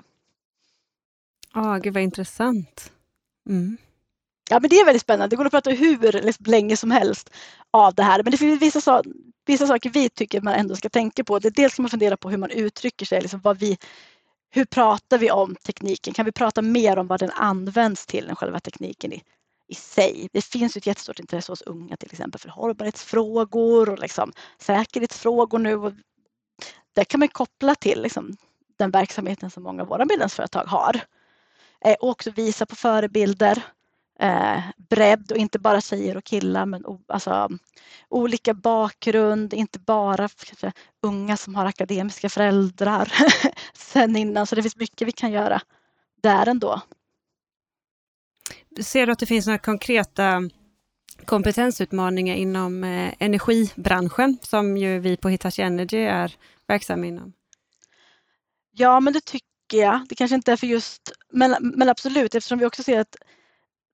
Ja, 1.55 1.61
oh, 1.61 1.79
gud 1.79 1.95
vad 1.95 2.03
intressant. 2.03 2.93
Mm. 3.49 3.77
Ja, 4.51 4.61
men 4.61 4.71
det 4.71 4.77
är 4.77 4.85
väldigt 4.85 5.03
spännande. 5.03 5.29
Det 5.29 5.37
går 5.37 5.45
att 5.45 5.53
prata 5.53 5.71
hur 5.71 6.13
liksom, 6.13 6.47
länge 6.47 6.77
som 6.77 6.91
helst 6.91 7.31
av 7.71 7.95
det 7.95 8.03
här. 8.03 8.23
Men 8.23 8.31
det 8.31 8.39
finns 8.39 8.63
vissa, 8.63 9.03
vissa 9.47 9.67
saker 9.67 9.91
vi 9.91 10.09
tycker 10.09 10.41
man 10.41 10.55
ändå 10.55 10.77
ska 10.77 10.89
tänka 10.89 11.25
på. 11.25 11.39
Det 11.39 11.51
dels 11.51 11.73
ska 11.73 11.83
man 11.83 11.91
fundera 11.91 12.17
på 12.17 12.31
hur 12.31 12.39
man 12.39 12.51
uttrycker 12.51 13.07
sig, 13.07 13.21
liksom 13.21 13.41
vad 13.41 13.59
vi, 13.59 13.79
hur 14.51 14.65
pratar 14.65 15.19
vi 15.19 15.31
om 15.31 15.57
tekniken? 15.57 16.15
Kan 16.15 16.25
vi 16.25 16.33
prata 16.33 16.63
mer 16.63 16.99
om 16.99 17.07
vad 17.07 17.21
den 17.21 17.31
används 17.31 18.07
till 18.07 18.29
än 18.29 18.37
själva 18.37 18.61
tekniken 18.61 19.13
i, 19.13 19.23
i 19.69 19.75
sig? 19.75 20.29
Det 20.33 20.45
finns 20.45 20.77
ett 20.77 20.87
jättestort 20.87 21.21
intresse 21.21 21.53
hos 21.53 21.63
unga 21.63 21.97
till 21.97 22.09
exempel 22.13 22.41
för 22.41 22.49
hållbarhetsfrågor 22.49 23.89
och 23.89 23.99
liksom 23.99 24.33
säkerhetsfrågor 24.59 25.59
nu. 25.59 25.77
Och 25.77 25.93
det 26.95 27.05
kan 27.05 27.21
man 27.21 27.29
koppla 27.29 27.75
till 27.75 28.03
liksom 28.03 28.37
den 28.79 28.91
verksamheten 28.91 29.51
som 29.51 29.63
många 29.63 29.83
av 29.83 29.89
våra 29.89 30.05
medlemsföretag 30.05 30.65
har. 30.65 31.01
Eh, 31.85 31.95
och 32.01 32.09
också 32.09 32.31
visa 32.31 32.67
på 32.67 32.77
förebilder 32.77 33.63
eh, 34.21 34.63
bredd 34.77 35.33
och 35.33 35.37
inte 35.37 35.59
bara 35.59 35.81
tjejer 35.81 36.17
och 36.17 36.25
killar 36.25 36.67
men 36.67 36.85
alltså, 37.09 37.49
olika 38.09 38.55
bakgrund, 38.55 39.55
inte 39.55 39.79
bara 39.79 40.29
kanske, 40.29 40.73
unga 41.03 41.37
som 41.37 41.55
har 41.55 41.67
akademiska 41.67 42.29
föräldrar 42.29 43.13
sen 43.75 44.17
innan. 44.17 44.47
Så 44.47 44.55
det 44.55 44.63
finns 44.63 44.77
mycket 44.77 45.09
vi 45.09 45.13
kan 45.13 45.33
göra 45.33 45.61
där 46.23 46.49
ändå. 46.49 46.81
ser 48.81 49.07
du 49.07 49.13
att 49.13 49.19
det 49.19 49.27
finns 49.27 49.47
några 49.47 49.59
konkreta 49.59 50.51
kompetensutmaningar 51.25 52.35
inom 52.35 52.85
eh, 52.85 53.15
energibranschen 53.19 54.39
som 54.43 54.77
ju 54.77 54.99
vi 54.99 55.17
på 55.17 55.29
Hitachi 55.29 55.63
Energy 55.63 55.99
är 55.99 56.37
verksamma 56.67 57.07
inom? 57.07 57.33
Ja, 58.73 59.01
men 59.01 59.13
det 59.13 59.25
tycker 59.25 59.79
jag. 59.79 60.01
Det 60.09 60.15
kanske 60.15 60.35
inte 60.35 60.53
är 60.53 60.57
för 60.57 60.67
just, 60.67 61.13
men, 61.33 61.57
men 61.61 61.89
absolut 61.89 62.35
eftersom 62.35 62.59
vi 62.59 62.67
också 62.67 62.83
ser 62.83 63.01
att 63.01 63.17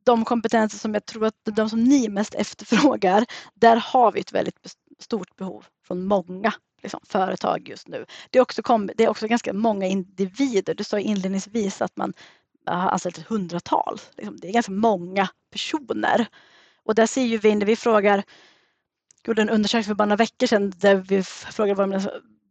de 0.07 0.25
kompetenser 0.25 0.79
som 0.79 0.95
jag 0.95 1.07
tror 1.07 1.27
att 1.27 1.35
de 1.45 1.71
som 1.71 1.85
ni 1.85 2.09
mest 2.09 2.35
efterfrågar, 2.35 3.25
där 3.55 3.77
har 3.77 4.13
vi 4.13 4.21
ett 4.21 4.33
väldigt 4.33 4.77
stort 4.99 5.37
behov 5.37 5.65
från 5.87 6.07
många 6.07 6.53
liksom, 6.83 7.01
företag 7.05 7.69
just 7.69 7.89
nu. 7.89 8.07
Det 8.31 8.39
är, 8.39 8.43
också 8.43 8.63
kom, 8.63 8.91
det 8.97 9.05
är 9.05 9.09
också 9.09 9.27
ganska 9.27 9.53
många 9.53 9.87
individer. 9.87 10.75
Du 10.75 10.85
sa 10.85 10.99
inledningsvis 10.99 11.83
att 11.83 11.97
man 11.97 12.13
har 12.67 12.91
anställt 12.91 13.19
ett 13.19 13.27
hundratal. 13.27 14.01
Liksom, 14.17 14.37
det 14.37 14.49
är 14.49 14.53
ganska 14.53 14.73
många 14.73 15.29
personer. 15.53 16.27
Och 16.85 16.95
där 16.95 17.07
ser 17.07 17.23
ju 17.23 17.39
vi 17.39 17.55
när 17.55 17.67
vi 17.67 17.77
frågar, 17.77 18.23
gjorde 19.27 19.43
en 19.43 19.51
undersökning 19.51 19.85
för 19.85 19.95
bara 19.95 20.05
några 20.05 20.17
veckor 20.17 20.47
sedan 20.47 20.73
där 20.77 20.95
vi 20.95 21.23
frågade 21.23 21.87
vad 21.87 22.09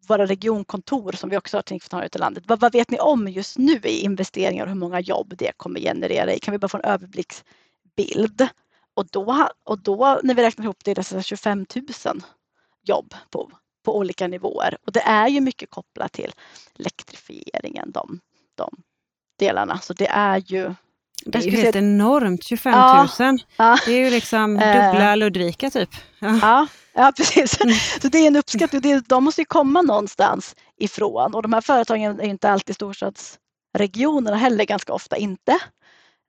våra 0.08 0.26
regionkontor 0.26 1.12
som 1.12 1.30
vi 1.30 1.38
också 1.38 1.58
har 1.58 1.62
tänkt 1.62 1.92
ta 1.92 2.04
ut 2.04 2.16
i 2.16 2.20
landet. 2.20 2.44
Vad, 2.48 2.60
vad, 2.60 2.74
vet 2.74 2.92
ni 2.92 3.00
om 3.00 3.28
just 3.28 3.58
nu 3.58 3.80
i 3.84 4.00
investeringar 4.00 4.64
och 4.64 4.70
hur 4.70 4.80
många 4.80 5.00
jobb 5.00 5.34
det 5.38 5.52
kommer 5.58 5.80
generera? 5.80 6.40
Kan 6.40 6.52
vi 6.52 6.58
bara 6.58 6.68
få 6.68 6.78
en 6.78 6.84
överblicksbild? 6.84 8.48
Och 8.94 9.08
då, 9.12 9.48
och 9.64 9.80
då 9.80 10.20
när 10.24 10.34
vi 10.34 10.44
räknar 10.44 10.66
ihop 10.66 10.84
det, 10.84 10.92
är 10.92 11.16
det 11.16 11.24
25 11.24 11.66
000 12.06 12.22
jobb 12.84 13.14
på, 13.30 13.52
på 13.86 13.98
olika 13.98 14.28
nivåer. 14.28 14.78
Och 14.86 14.92
det 14.92 15.02
är 15.02 15.28
ju 15.28 15.42
mycket 15.42 15.70
kopplat 15.70 16.12
till 16.12 16.32
elektrifieringen, 16.80 17.92
de, 17.92 18.20
de 18.56 18.70
delarna. 19.40 19.80
Så 19.80 19.94
det 19.94 20.08
är 20.08 20.38
ju 20.38 20.74
det 21.26 21.38
är 21.38 21.42
ju 21.42 21.52
helt 21.52 21.76
enormt, 21.76 22.44
25 22.44 22.72
000. 22.74 22.82
Ja, 23.20 23.38
ja. 23.58 23.78
Det 23.86 23.92
är 23.92 24.00
ju 24.06 24.10
liksom 24.10 24.58
eh. 24.58 24.92
dubbla 24.92 25.16
Ludvika 25.16 25.70
typ. 25.70 25.90
Ja, 26.20 26.40
ja, 26.42 26.68
ja 26.96 27.12
precis. 27.18 27.62
Mm. 27.62 27.76
Så 28.02 28.08
det 28.08 28.18
är 28.18 28.28
en 28.28 28.36
uppskattning. 28.36 29.02
De 29.08 29.24
måste 29.24 29.42
ju 29.42 29.46
komma 29.46 29.82
någonstans 29.82 30.56
ifrån 30.78 31.36
och 31.36 31.42
de 31.42 31.54
här 31.54 31.62
företagen 31.62 32.20
är 32.20 32.28
inte 32.28 32.50
alltid 32.50 32.76
storstadsregionerna 32.76 34.38
heller, 34.38 34.66
ganska 34.66 34.94
ofta 34.94 35.18
inte. 35.18 35.60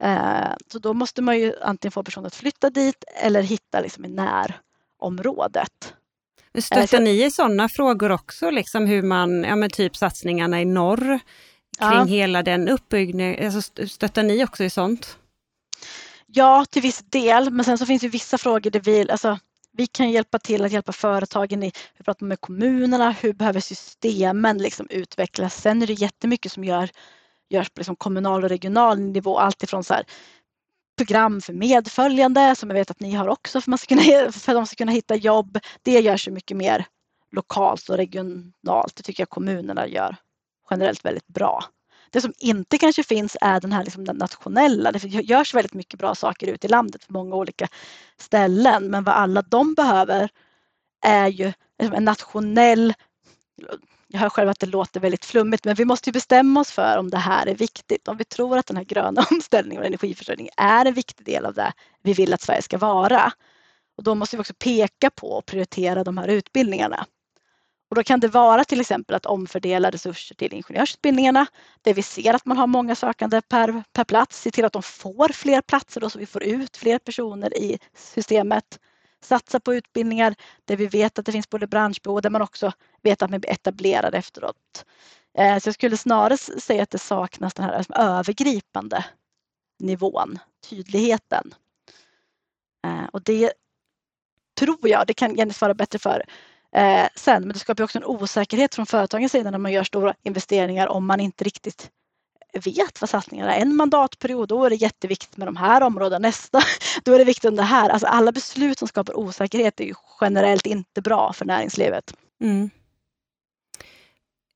Eh, 0.03 0.53
så 0.73 0.79
då 0.79 0.95
måste 0.95 1.23
man 1.23 1.39
ju 1.39 1.55
antingen 1.63 1.93
få 1.93 2.03
personer 2.03 2.27
att 2.27 2.35
flytta 2.35 2.71
dit 2.71 3.05
eller 3.23 3.43
hitta 3.43 3.81
liksom 3.81 4.05
i 4.05 4.09
närområdet. 4.09 5.95
Stöttar 6.59 7.01
ni 7.01 7.25
i 7.25 7.31
sådana 7.31 7.69
frågor 7.69 8.13
också, 8.13 8.51
liksom 8.51 8.87
hur 8.87 9.03
man, 9.03 9.45
ja 9.45 9.57
men 9.57 9.71
typ 9.71 9.97
satsningarna 9.97 10.61
i 10.61 10.65
norr 10.65 11.21
kring 11.79 11.89
ja. 11.91 12.05
hela 12.05 12.43
den 12.43 12.69
uppbyggnaden? 12.69 13.47
Alltså 13.47 13.87
stöttar 13.87 14.23
ni 14.23 14.45
också 14.45 14.65
i 14.65 14.71
sånt? 14.71 15.19
Ja, 16.27 16.65
till 16.71 16.83
viss 16.83 16.99
del, 16.99 17.51
men 17.51 17.65
sen 17.65 17.79
så 17.79 17.87
finns 17.87 18.03
det 18.03 18.09
vissa 18.09 18.39
frågor 18.39 18.71
där 18.71 18.81
vi, 18.81 19.11
alltså, 19.11 19.39
vi 19.77 19.87
kan 19.87 20.11
hjälpa 20.11 20.39
till 20.39 20.65
att 20.65 20.73
hjälpa 20.73 20.93
företagen 20.93 21.63
i, 21.63 21.73
hur 21.95 22.05
pratar 22.05 22.27
med 22.27 22.41
kommunerna, 22.41 23.11
hur 23.11 23.33
behöver 23.33 23.61
systemen 23.61 24.59
liksom 24.59 24.87
utvecklas? 24.91 25.63
Sen 25.63 25.83
är 25.83 25.87
det 25.87 25.93
jättemycket 25.93 26.53
som 26.53 26.65
gör, 26.65 26.91
görs 27.51 27.71
på 27.71 27.81
liksom 27.81 27.97
kommunal 27.97 28.45
och 28.45 28.49
regional 28.49 29.01
nivå, 29.01 29.39
alltifrån 29.39 29.85
så 29.85 29.95
här, 29.95 30.05
program 30.97 31.41
för 31.41 31.53
medföljande 31.53 32.55
som 32.55 32.71
jag 32.71 32.75
vet 32.75 32.91
att 32.91 33.01
ni 33.01 33.13
har 33.13 33.29
också 33.29 33.61
för, 33.61 33.71
man 33.71 33.79
ska 33.79 33.89
kunna, 33.89 34.33
för 34.33 34.53
att 34.53 34.59
de 34.59 34.67
ska 34.67 34.77
kunna 34.77 34.93
hitta 34.93 35.15
jobb. 35.17 35.59
Det 35.83 36.01
görs 36.01 36.29
ju 36.29 36.33
mycket 36.33 36.57
mer 36.57 36.87
lokalt 37.33 37.89
och 37.89 37.97
regionalt. 37.97 38.97
Det 38.97 39.03
tycker 39.03 39.21
jag 39.21 39.31
kommunerna 39.31 39.87
gör 39.87 40.17
generellt 40.71 41.05
väldigt 41.05 41.27
bra. 41.27 41.65
Det 42.11 42.21
som 42.21 42.33
inte 42.39 42.79
kanske 42.79 43.03
finns 43.03 43.37
är 43.41 43.61
den 43.61 43.73
här 43.73 43.85
liksom 43.85 44.05
den 44.05 44.17
nationella. 44.17 44.93
Det 44.93 45.05
görs 45.05 45.55
väldigt 45.55 45.75
mycket 45.75 45.99
bra 45.99 46.15
saker 46.15 46.47
ute 46.47 46.67
i 46.67 46.71
landet 46.71 47.07
på 47.07 47.13
många 47.13 47.37
olika 47.37 47.69
ställen. 48.19 48.91
Men 48.91 49.05
vad 49.05 49.15
alla 49.15 49.43
de 49.43 49.75
behöver 49.75 50.29
är 51.05 51.29
ju 51.29 51.53
liksom 51.79 51.97
en 51.97 52.05
nationell 52.05 52.95
jag 54.09 54.21
hör 54.21 54.29
själv 54.29 54.49
att 54.49 54.61
det 54.61 54.67
låter 54.67 55.01
väldigt 55.01 55.25
flummigt 55.25 55.65
men 55.65 55.75
vi 55.75 55.85
måste 55.85 56.13
bestämma 56.13 56.61
oss 56.61 56.71
för 56.71 56.99
om 56.99 57.11
det 57.11 57.19
här 57.19 57.47
är 57.47 57.55
viktigt. 57.55 58.09
Om 58.09 58.17
vi 58.17 58.25
tror 58.25 58.59
att 58.59 58.67
den 58.67 58.77
här 58.77 58.85
gröna 58.85 59.27
omställningen 59.31 59.81
och 59.81 59.87
energiförsörjningen 59.87 60.53
är 60.57 60.85
en 60.87 60.95
viktig 60.95 61.27
del 61.27 61.47
av 61.47 61.55
det 61.55 61.73
vi 62.03 62.13
vill 62.13 62.35
att 62.35 62.43
Sverige 62.43 62.63
ska 62.63 62.79
vara. 62.79 63.33
Och 63.97 64.03
då 64.03 64.15
måste 64.15 64.37
vi 64.37 64.41
också 64.41 64.55
peka 64.59 65.11
på 65.11 65.31
och 65.31 65.47
prioritera 65.47 66.05
de 66.05 66.19
här 66.19 66.29
utbildningarna. 66.29 67.07
Och 67.89 67.97
då 67.97 68.03
kan 68.03 68.21
det 68.21 68.29
vara 68.29 68.65
till 68.65 68.81
exempel 68.81 69.17
att 69.17 69.27
omfördela 69.27 69.91
resurser 69.91 70.35
till 70.35 70.55
ingenjörsutbildningarna 70.55 71.47
där 71.83 71.95
vi 71.95 72.03
ser 72.03 72.35
att 72.35 72.47
man 72.47 72.57
har 72.57 72.67
många 72.67 72.95
sökande 72.95 73.41
per, 73.41 73.83
per 73.93 74.05
plats. 74.05 74.41
Se 74.41 74.51
till 74.51 74.65
att 74.65 74.73
de 74.73 74.83
får 74.83 75.29
fler 75.29 75.61
platser 75.61 76.01
då 76.01 76.11
så 76.11 76.19
vi 76.19 76.27
får 76.27 76.43
ut 76.43 76.77
fler 76.77 76.99
personer 76.99 77.59
i 77.59 77.79
systemet. 77.95 78.81
Satsa 79.23 79.61
på 79.61 79.75
utbildningar 79.75 80.35
där 80.65 80.77
vi 80.77 80.87
vet 80.87 81.19
att 81.19 81.27
det 81.27 81.33
finns 81.33 81.51
både 81.51 81.67
branschbehov 81.67 82.17
och 82.17 82.23
där 82.23 82.31
man 82.31 82.43
också 82.43 82.73
vet 83.03 83.23
att 83.23 83.31
man 83.31 83.41
blir 83.41 83.51
etablerad 83.51 84.15
efteråt. 84.15 84.85
Eh, 85.39 85.59
så 85.59 85.69
jag 85.69 85.75
skulle 85.75 85.97
snarare 85.97 86.37
säga 86.37 86.83
att 86.83 86.91
det 86.91 86.99
saknas 86.99 87.55
den 87.55 87.65
här 87.65 87.79
liksom 87.79 87.95
övergripande 87.95 89.05
nivån, 89.79 90.39
tydligheten. 90.71 91.55
Eh, 92.87 93.05
och 93.13 93.23
det 93.23 93.53
tror 94.59 94.89
jag, 94.89 95.07
det 95.07 95.15
kan 95.15 95.35
Jenny 95.35 95.53
svara 95.53 95.75
bättre 95.75 95.99
för, 95.99 96.23
eh, 96.73 97.09
sen. 97.15 97.43
Men 97.43 97.53
det 97.53 97.59
skapar 97.59 97.85
också 97.85 97.99
en 97.99 98.05
osäkerhet 98.05 98.75
från 98.75 98.87
företagens 98.87 99.33
sida 99.33 99.51
när 99.51 99.59
man 99.59 99.73
gör 99.73 99.85
stora 99.85 100.15
investeringar 100.23 100.87
om 100.87 101.07
man 101.07 101.21
inte 101.21 101.45
riktigt 101.45 101.91
vet 102.53 103.01
vad 103.01 103.11
satsningarna 103.11 103.55
är. 103.55 103.61
En 103.61 103.77
mandatperiod, 103.77 104.49
då 104.49 104.65
är 104.65 104.71
det 104.71 104.77
jätteviktigt 104.77 105.37
med 105.37 105.49
de 105.49 105.57
här 105.57 105.83
områdena. 105.83 106.19
Nästa, 106.19 106.61
då 107.05 107.13
är 107.13 107.19
det 107.19 107.25
viktigt 107.25 107.51
med 107.53 107.59
det 107.59 107.63
här. 107.63 107.91
Alltså 107.91 108.07
alla 108.07 108.33
beslut 108.33 108.79
som 108.79 108.89
skapar 108.89 109.19
osäkerhet 109.19 109.81
är 109.81 109.85
ju 109.85 109.95
generellt 110.21 110.67
inte 110.67 111.03
bra 111.03 111.33
för 111.33 111.45
näringslivet. 111.45 112.15
Mm. 112.41 112.71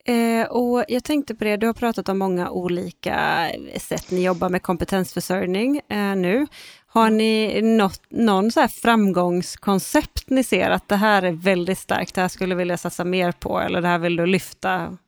Eh, 0.05 0.47
och 0.47 0.85
jag 0.89 1.05
tänkte 1.05 1.35
på 1.35 1.45
det, 1.45 1.57
du 1.57 1.67
har 1.67 1.75
pratat 1.75 2.09
om 2.09 2.19
många 2.19 2.51
olika 2.51 3.49
sätt 3.81 4.11
ni 4.11 4.25
jobbar 4.25 4.49
med 4.49 4.63
kompetensförsörjning 4.63 5.81
eh, 5.89 6.17
nu. 6.17 6.47
Har 6.93 7.11
ni 7.11 7.63
något, 7.63 8.03
någon 8.09 8.53
så 8.53 8.69
framgångskoncept 8.69 10.31
ni 10.31 10.45
ser 10.45 10.71
att 10.71 10.89
det 10.89 10.97
här 10.97 11.23
är 11.23 11.33
väldigt 11.33 11.79
starkt, 11.79 12.15
det 12.15 12.21
här 12.21 12.29
skulle 12.29 12.55
vilja 12.55 12.77
satsa 12.77 13.05
mer 13.05 13.33
på 13.33 13.61
eller 13.61 13.83
det 13.83 13.89
här 13.89 13.99
vill 13.99 14.17
du 14.17 14.27
lyfta? 14.27 14.99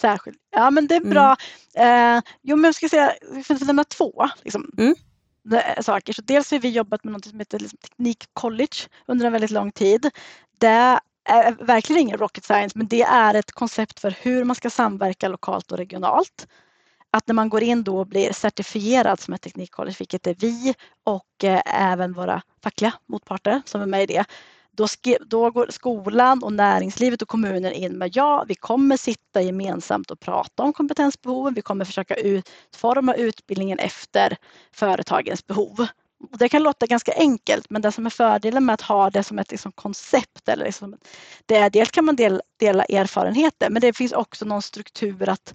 Särskilt. 0.00 0.38
Ja 0.50 0.70
men 0.70 0.86
det 0.86 0.94
är 0.94 1.00
bra. 1.00 1.36
Mm. 1.74 2.16
Eh, 2.16 2.22
jo 2.42 2.56
men 2.56 2.64
jag 2.64 2.74
ska 2.74 2.88
säga, 2.88 3.12
jag 3.34 3.46
får 3.46 3.66
nämna 3.66 3.84
två 3.84 4.28
liksom, 4.42 4.70
mm. 4.78 4.94
saker. 5.80 6.12
Så 6.12 6.22
dels 6.22 6.50
har 6.50 6.58
vi 6.58 6.68
jobbat 6.68 7.04
med 7.04 7.12
något 7.12 7.24
som 7.24 7.38
heter 7.38 7.58
liksom, 7.58 7.78
Teknik 7.78 8.24
College 8.32 8.76
under 9.06 9.26
en 9.26 9.32
väldigt 9.32 9.50
lång 9.50 9.72
tid. 9.72 10.10
Det 10.58 11.00
är 11.24 11.64
verkligen 11.64 12.02
ingen 12.02 12.18
rocket 12.18 12.44
science 12.44 12.78
men 12.78 12.86
det 12.86 13.02
är 13.02 13.34
ett 13.34 13.52
koncept 13.52 14.00
för 14.00 14.14
hur 14.22 14.44
man 14.44 14.56
ska 14.56 14.70
samverka 14.70 15.28
lokalt 15.28 15.72
och 15.72 15.78
regionalt 15.78 16.46
att 17.10 17.26
när 17.26 17.34
man 17.34 17.48
går 17.48 17.62
in 17.62 17.82
då 17.82 17.98
och 17.98 18.06
blir 18.06 18.32
certifierad 18.32 19.20
som 19.20 19.34
ett 19.34 19.42
teknikcollege, 19.42 19.96
vilket 19.98 20.26
är 20.26 20.34
vi 20.34 20.74
och 21.04 21.44
eh, 21.44 21.60
även 21.66 22.12
våra 22.12 22.42
fackliga 22.62 22.92
motparter 23.08 23.62
som 23.64 23.80
är 23.80 23.86
med 23.86 24.02
i 24.02 24.06
det, 24.06 24.24
då, 24.78 24.86
då, 25.26 25.50
går 25.50 25.66
skolan 25.70 26.42
och 26.42 26.52
näringslivet 26.52 27.22
och 27.22 27.28
kommunen 27.28 27.72
in 27.72 27.98
med 27.98 28.10
ja, 28.16 28.44
vi 28.48 28.54
kommer 28.54 28.96
sitta 28.96 29.42
gemensamt 29.42 30.10
och 30.10 30.20
prata 30.20 30.62
om 30.62 30.72
kompetensbehoven. 30.72 31.54
Vi 31.54 31.62
kommer 31.62 31.84
försöka 31.84 32.14
utforma 32.14 33.14
utbildningen 33.14 33.78
efter 33.78 34.36
företagens 34.72 35.46
behov. 35.46 35.86
Det 36.38 36.48
kan 36.48 36.62
låta 36.62 36.86
ganska 36.86 37.12
enkelt, 37.12 37.70
men 37.70 37.82
det 37.82 37.92
som 37.92 38.06
är 38.06 38.10
fördelen 38.10 38.66
med 38.66 38.74
att 38.74 38.80
ha 38.80 39.10
det 39.10 39.22
som 39.22 39.38
ett 39.38 39.50
liksom 39.50 39.72
koncept, 39.72 40.48
eller 40.48 40.64
liksom, 40.64 40.96
det 41.46 41.56
är 41.56 41.70
dels 41.70 41.90
kan 41.90 42.04
man 42.04 42.16
del, 42.16 42.42
dela 42.56 42.84
erfarenheter, 42.84 43.70
men 43.70 43.80
det 43.80 43.92
finns 43.92 44.12
också 44.12 44.44
någon 44.44 44.62
struktur 44.62 45.28
att 45.28 45.54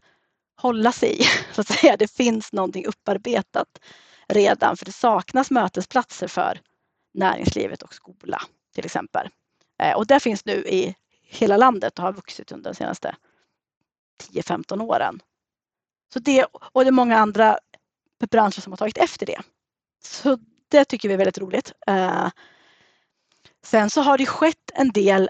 hålla 0.64 0.92
sig 0.92 1.22
i. 1.22 1.24
Så 1.54 1.62
att 1.62 1.68
säga. 1.68 1.98
Det 1.98 2.12
finns 2.12 2.54
någonting 2.54 2.86
upparbetat 2.86 3.80
redan 4.28 4.78
för 4.78 4.86
det 4.86 4.92
saknas 4.92 5.52
mötesplatser 5.52 6.28
för 6.28 6.62
näringslivet 7.14 7.82
och 7.82 7.94
skola 7.94 8.42
till 8.76 8.86
exempel. 8.86 9.30
Eh, 9.82 9.96
och 9.96 10.08
det 10.08 10.20
finns 10.20 10.46
nu 10.46 10.54
i 10.54 10.96
hela 11.22 11.58
landet 11.58 12.00
och 12.00 12.06
har 12.06 12.14
vuxit 12.14 12.52
under 12.52 12.70
de 12.70 12.76
senaste 12.76 13.16
10-15 14.32 14.82
åren. 14.82 15.20
Så 16.14 16.20
det, 16.20 16.46
och 16.54 16.84
det 16.84 16.90
är 16.90 16.92
många 16.92 17.18
andra 17.18 17.60
branscher 18.32 18.62
som 18.62 18.72
har 18.72 18.78
tagit 18.78 18.98
efter 18.98 19.26
det. 19.26 19.42
Så 20.04 20.38
det 20.68 20.86
tycker 20.86 21.08
vi 21.08 21.14
är 21.14 21.18
väldigt 21.18 21.38
roligt. 21.38 21.74
Eh, 21.88 22.30
sen 23.64 23.90
så 23.90 24.02
har 24.02 24.18
det 24.18 24.26
skett 24.26 24.72
en 24.74 24.90
del, 24.90 25.30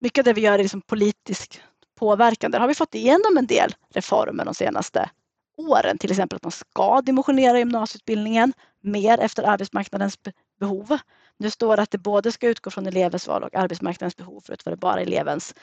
mycket 0.00 0.18
av 0.18 0.24
det 0.24 0.32
vi 0.32 0.40
gör 0.40 0.58
är 0.58 0.62
liksom 0.62 0.80
politisk 0.80 1.62
påverkan. 1.98 2.50
Där 2.50 2.60
har 2.60 2.68
vi 2.68 2.74
fått 2.74 2.94
igenom 2.94 3.36
en 3.38 3.46
del 3.46 3.74
reformer 3.94 4.44
de 4.44 4.54
senaste 4.54 5.10
åren, 5.56 5.98
till 5.98 6.10
exempel 6.10 6.36
att 6.36 6.42
man 6.42 6.52
ska 6.52 7.00
dimensionera 7.00 7.58
gymnasieutbildningen 7.58 8.52
mer 8.82 9.18
efter 9.20 9.42
arbetsmarknadens 9.42 10.18
behov. 10.60 10.98
Nu 11.36 11.50
står 11.50 11.76
det 11.76 11.82
att 11.82 11.90
det 11.90 11.98
både 11.98 12.32
ska 12.32 12.48
utgå 12.48 12.70
från 12.70 12.86
elevens 12.86 13.28
val 13.28 13.42
och 13.42 13.54
arbetsmarknadens 13.54 14.16
behov 14.16 14.40
förut 14.40 14.66
var 14.66 14.70
det 14.70 14.76
bara 14.76 15.00
elevens 15.00 15.54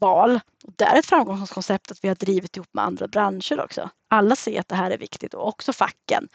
val. 0.00 0.40
Och 0.64 0.72
det 0.76 0.84
är 0.84 0.98
ett 0.98 1.06
framgångskoncept 1.06 1.90
att 1.90 2.04
vi 2.04 2.08
har 2.08 2.14
drivit 2.14 2.56
ihop 2.56 2.68
med 2.72 2.84
andra 2.84 3.08
branscher 3.08 3.60
också. 3.60 3.90
Alla 4.08 4.36
ser 4.36 4.60
att 4.60 4.68
det 4.68 4.74
här 4.74 4.90
är 4.90 4.98
viktigt 4.98 5.34
och 5.34 5.48
också 5.48 5.72
facken. 5.72 6.28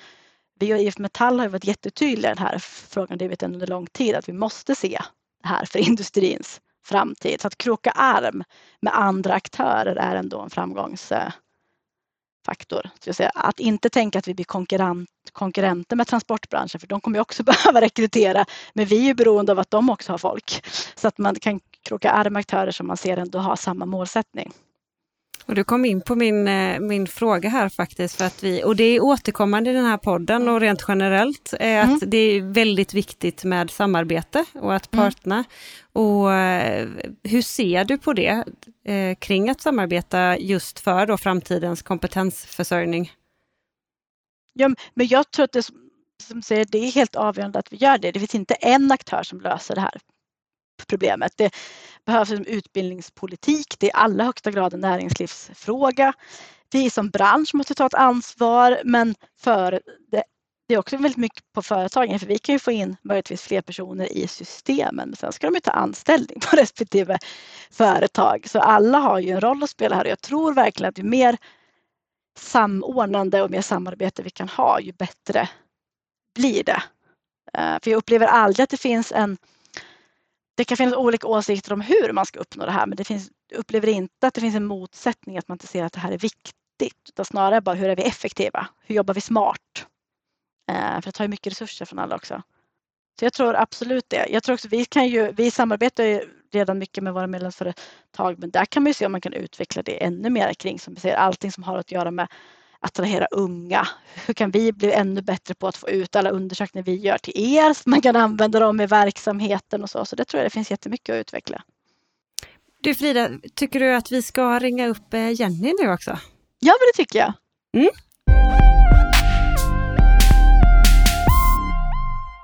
vi 0.60 0.74
och 0.74 0.80
IF 0.80 0.98
Metall 0.98 1.40
har 1.40 1.48
varit 1.48 1.66
jättetydliga 1.66 2.32
i 2.32 2.36
den 2.36 2.46
här 2.46 2.60
frågan, 2.60 3.18
drivit 3.18 3.40
den 3.40 3.54
under 3.54 3.68
lång 3.68 3.88
tid, 3.88 4.16
att 4.16 4.30
vi 4.30 4.34
måste 4.34 4.76
se 4.76 5.02
det 5.44 5.48
här 5.48 5.66
för 5.66 5.80
industrins 5.90 6.62
framtid. 6.86 7.42
Så 7.42 7.48
att 7.48 7.58
kroka 7.58 7.92
arm 7.92 8.44
med 8.80 8.96
andra 8.96 9.34
aktörer 9.34 9.96
är 9.96 10.16
ändå 10.16 10.42
en 10.42 10.50
framgångsfaktor. 10.50 11.40
Att 13.34 13.60
inte 13.60 13.90
tänka 13.90 14.20
att 14.20 14.28
vi 14.28 14.34
blir 14.34 14.46
konkurrent, 14.46 15.10
konkurrenter 15.32 15.96
med 15.96 16.08
transportbranschen, 16.08 16.80
för 16.80 16.88
de 16.88 17.02
kommer 17.02 17.20
också 17.20 17.44
behöva 17.64 17.82
rekrytera, 17.82 18.46
men 18.74 18.86
vi 18.86 19.10
är 19.10 19.14
beroende 19.14 19.52
av 19.52 19.60
att 19.60 19.72
de 19.72 19.90
också 19.90 20.14
har 20.14 20.18
folk. 20.18 20.66
Så 20.96 21.08
att 21.08 21.18
man 21.18 21.36
kan 21.36 21.60
kroka 21.84 22.12
arm 22.12 22.34
med 22.34 22.40
aktörer 22.40 22.72
som 22.72 22.88
man 22.88 22.98
ser 22.98 23.18
ändå 23.18 23.40
har 23.40 23.56
samma 23.56 23.86
målsättning. 23.86 24.52
Och 25.46 25.56
du 25.56 25.64
kom 25.64 25.86
in 25.86 26.02
på 26.02 26.16
min, 26.16 26.48
eh, 26.48 26.80
min 26.80 27.08
fråga 27.08 27.50
här 27.50 27.70
faktiskt, 27.70 28.18
för 28.18 28.26
att 28.26 28.44
vi, 28.44 28.64
och 28.64 28.76
det 28.76 28.84
är 28.84 29.04
återkommande 29.04 29.70
i 29.70 29.74
den 29.74 29.86
här 29.86 29.98
podden 29.98 30.48
och 30.48 30.60
rent 30.62 30.86
generellt, 30.88 31.54
är 31.60 31.84
mm. 31.84 31.96
att 31.96 32.04
det 32.08 32.18
är 32.18 32.42
väldigt 32.42 32.94
viktigt 32.94 33.44
med 33.44 33.70
samarbete 33.70 34.46
och 34.54 34.76
att 34.76 34.94
mm. 34.94 35.06
parterna. 35.06 35.36
Mm. 35.36 35.46
Och 35.94 36.34
eh, 36.34 36.88
hur 37.24 37.42
ser 37.42 37.86
du 37.86 37.98
på 37.98 38.14
det 38.14 38.44
eh, 38.86 39.16
kring 39.16 39.50
att 39.50 39.62
samarbeta 39.62 40.38
just 40.38 40.80
för 40.80 41.06
då 41.06 41.18
framtidens 41.18 41.82
kompetensförsörjning? 41.82 43.12
Ja, 44.54 44.70
men 44.94 45.08
jag 45.08 45.32
tror 45.32 45.44
att 45.44 45.52
det, 45.52 45.64
som 46.24 46.42
säger, 46.42 46.66
det 46.66 46.78
är 46.78 46.92
helt 46.92 47.16
avgörande 47.16 47.60
att 47.60 47.74
vi 47.74 47.78
gör 47.78 47.98
det. 47.98 48.12
Det 48.12 48.20
finns 48.20 48.36
inte 48.36 48.54
en 48.54 48.92
aktör 48.92 49.24
som 49.24 49.42
löser 49.42 49.76
det 49.76 49.82
här 49.82 50.02
problemet. 50.88 51.34
Det 51.36 51.56
behövs 52.06 52.32
en 52.32 52.46
utbildningspolitik. 52.46 53.76
Det 53.80 53.86
är 53.86 53.90
i 53.90 53.94
allra 53.94 54.24
högsta 54.24 54.52
grad 54.52 54.74
en 54.74 54.80
näringslivsfråga. 54.80 56.14
Vi 56.72 56.90
som 56.90 57.10
bransch 57.10 57.56
måste 57.56 57.74
ta 57.74 57.86
ett 57.86 57.94
ansvar 57.94 58.82
men 58.84 59.16
för 59.40 59.82
det, 60.12 60.24
det 60.68 60.74
är 60.74 60.78
också 60.78 60.98
väldigt 60.98 61.18
mycket 61.18 61.44
på 61.54 61.62
företagen 61.62 62.20
för 62.20 62.28
vi 62.28 62.38
kan 62.38 62.54
ju 62.54 62.60
få 62.60 62.72
in 62.72 62.98
möjligtvis 63.02 63.42
fler 63.42 63.62
personer 63.62 64.14
i 64.14 64.28
systemen. 64.28 65.10
Men 65.10 65.16
sen 65.16 65.32
ska 65.32 65.48
de 65.48 65.54
ju 65.54 65.60
ta 65.60 65.72
anställning 65.72 66.40
på 66.40 66.56
respektive 66.58 67.20
företag. 67.72 68.48
Så 68.50 68.60
alla 68.60 68.98
har 68.98 69.20
ju 69.20 69.30
en 69.30 69.42
roll 69.42 69.64
att 69.64 69.70
spela 69.70 69.96
här 69.96 70.04
och 70.04 70.12
jag 70.12 70.22
tror 70.22 70.54
verkligen 70.54 70.90
att 70.90 71.00
ju 71.00 71.04
mer 71.04 71.38
samordnande 72.38 73.42
och 73.42 73.52
mer 73.52 73.62
samarbete 73.62 74.24
vi 74.24 74.30
kan 74.30 74.50
ha 74.50 74.80
ju 74.80 74.92
bättre 74.92 75.50
blir 76.36 76.64
det. 76.64 76.84
Eh, 77.54 77.78
för 77.84 77.92
jag 77.92 77.98
upplever 77.98 78.28
aldrig 78.28 78.64
att 78.64 78.70
det 78.70 78.78
finns 78.78 79.12
en 79.12 79.38
det 80.56 80.66
kan 80.66 80.78
finnas 80.78 80.96
olika 80.96 81.28
åsikter 81.28 81.74
om 81.74 81.82
hur 81.82 82.14
man 82.14 82.26
ska 82.26 82.40
uppnå 82.40 82.66
det 82.66 82.72
här 82.72 82.88
men 82.88 82.96
det 82.96 83.04
finns, 83.04 83.30
upplever 83.54 83.88
inte 83.88 84.28
att 84.28 84.34
det 84.34 84.42
finns 84.42 84.56
en 84.56 84.66
motsättning 84.66 85.38
att 85.38 85.48
man 85.48 85.56
inte 85.56 85.68
ser 85.68 85.84
att 85.84 85.94
det 85.94 86.00
här 86.00 86.12
är 86.12 86.18
viktigt 86.18 86.56
utan 87.10 87.26
snarare 87.26 87.62
bara 87.62 87.76
hur 87.76 87.90
är 87.90 87.96
vi 87.96 88.04
effektiva? 88.04 88.68
Hur 88.82 88.96
jobbar 88.96 89.14
vi 89.14 89.22
smart? 89.22 89.88
Eh, 90.72 91.02
för 91.02 91.02
det 91.02 91.12
tar 91.12 91.24
ju 91.24 91.28
mycket 91.28 91.52
resurser 91.52 91.86
från 91.86 92.00
alla 92.00 92.16
också. 92.16 92.42
Så 93.20 93.26
jag 93.26 93.34
tror 93.34 93.56
absolut 93.56 94.06
det. 94.08 94.28
Jag 94.30 94.44
tror 94.44 94.54
också 94.54 94.68
vi 94.68 94.86
kan 94.86 95.08
ju, 95.08 95.32
vi 95.32 95.52
samarbetar 95.52 96.04
ju 96.04 96.22
redan 96.52 96.78
mycket 96.78 97.04
med 97.04 97.14
våra 97.14 97.28
medlemsföretag 97.28 98.40
men 98.40 98.52
där 98.52 98.66
kan 98.66 98.84
man 98.84 98.90
ju 98.90 98.94
se 98.94 99.06
om 99.06 99.12
man 99.12 99.22
kan 99.22 99.34
utveckla 99.34 99.84
det 99.84 100.04
ännu 100.04 100.30
mer 100.30 100.54
kring 100.54 100.80
som 100.80 100.94
vi 100.94 101.00
säger 101.00 101.16
allting 101.16 101.52
som 101.52 101.64
har 101.64 101.78
att 101.78 101.92
göra 101.92 102.12
med 102.12 102.28
attrahera 102.86 103.28
unga? 103.32 103.88
Hur 104.26 104.34
kan 104.34 104.52
vi 104.52 104.72
bli 104.72 104.92
ännu 104.92 105.22
bättre 105.22 105.54
på 105.54 105.68
att 105.68 105.78
få 105.78 105.90
ut 105.90 106.16
alla 106.16 106.30
undersökningar 106.30 106.86
vi 106.86 106.96
gör 106.96 107.18
till 107.18 107.34
er 107.36 107.74
så 107.74 107.90
man 107.90 108.02
kan 108.02 108.16
använda 108.16 108.60
dem 108.60 108.82
i 108.82 108.86
verksamheten 108.86 109.84
och 109.84 109.90
så. 109.90 110.06
Så 110.06 110.16
det 110.16 110.26
tror 110.26 110.40
jag 110.40 110.46
det 110.46 110.54
finns 110.54 110.72
jättemycket 110.72 111.14
att 111.14 111.20
utveckla. 111.20 111.62
Du 112.82 112.96
Frida, 112.96 113.30
tycker 113.56 113.80
du 113.80 113.96
att 113.96 114.12
vi 114.12 114.22
ska 114.22 114.60
ringa 114.60 114.88
upp 114.88 115.14
eh, 115.14 115.32
Jenny 115.32 115.74
nu 115.82 115.92
också? 115.92 116.20
Ja, 116.60 116.74
men 116.80 116.88
det 116.94 117.04
tycker 117.04 117.20
jag. 117.20 117.34
Mm. 117.78 117.90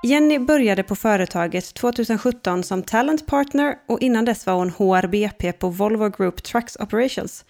Jenny 0.04 0.38
började 0.38 0.82
på 0.82 0.96
företaget 0.96 1.74
2017 1.74 2.62
som 2.62 2.82
talent 2.82 3.26
partner 3.26 3.74
och 3.88 4.00
innan 4.00 4.24
dess 4.24 4.46
var 4.46 4.54
hon 4.54 4.70
HRBP 4.70 5.52
på 5.52 5.68
Volvo 5.68 6.08
Group 6.08 6.42
Trucks 6.42 6.76
Operations. 6.76 7.44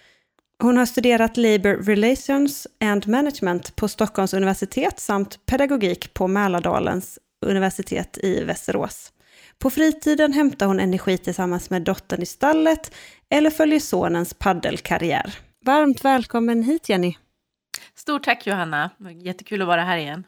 Hon 0.62 0.76
har 0.76 0.86
studerat 0.86 1.36
Labour 1.36 1.76
Relations 1.76 2.66
and 2.80 3.08
Management 3.08 3.76
på 3.76 3.88
Stockholms 3.88 4.34
universitet 4.34 5.00
samt 5.00 5.46
pedagogik 5.46 6.14
på 6.14 6.28
Mälardalens 6.28 7.18
universitet 7.46 8.18
i 8.22 8.44
Västerås. 8.44 9.12
På 9.58 9.70
fritiden 9.70 10.32
hämtar 10.32 10.66
hon 10.66 10.80
energi 10.80 11.18
tillsammans 11.18 11.70
med 11.70 11.82
dottern 11.82 12.22
i 12.22 12.26
stallet 12.26 12.94
eller 13.30 13.50
följer 13.50 13.80
sonens 13.80 14.34
paddelkarriär. 14.34 15.34
Varmt 15.64 16.04
välkommen 16.04 16.62
hit 16.62 16.88
Jenny! 16.88 17.14
Stort 17.94 18.22
tack 18.24 18.46
Johanna, 18.46 18.90
jättekul 19.22 19.62
att 19.62 19.68
vara 19.68 19.84
här 19.84 19.96
igen. 19.96 20.26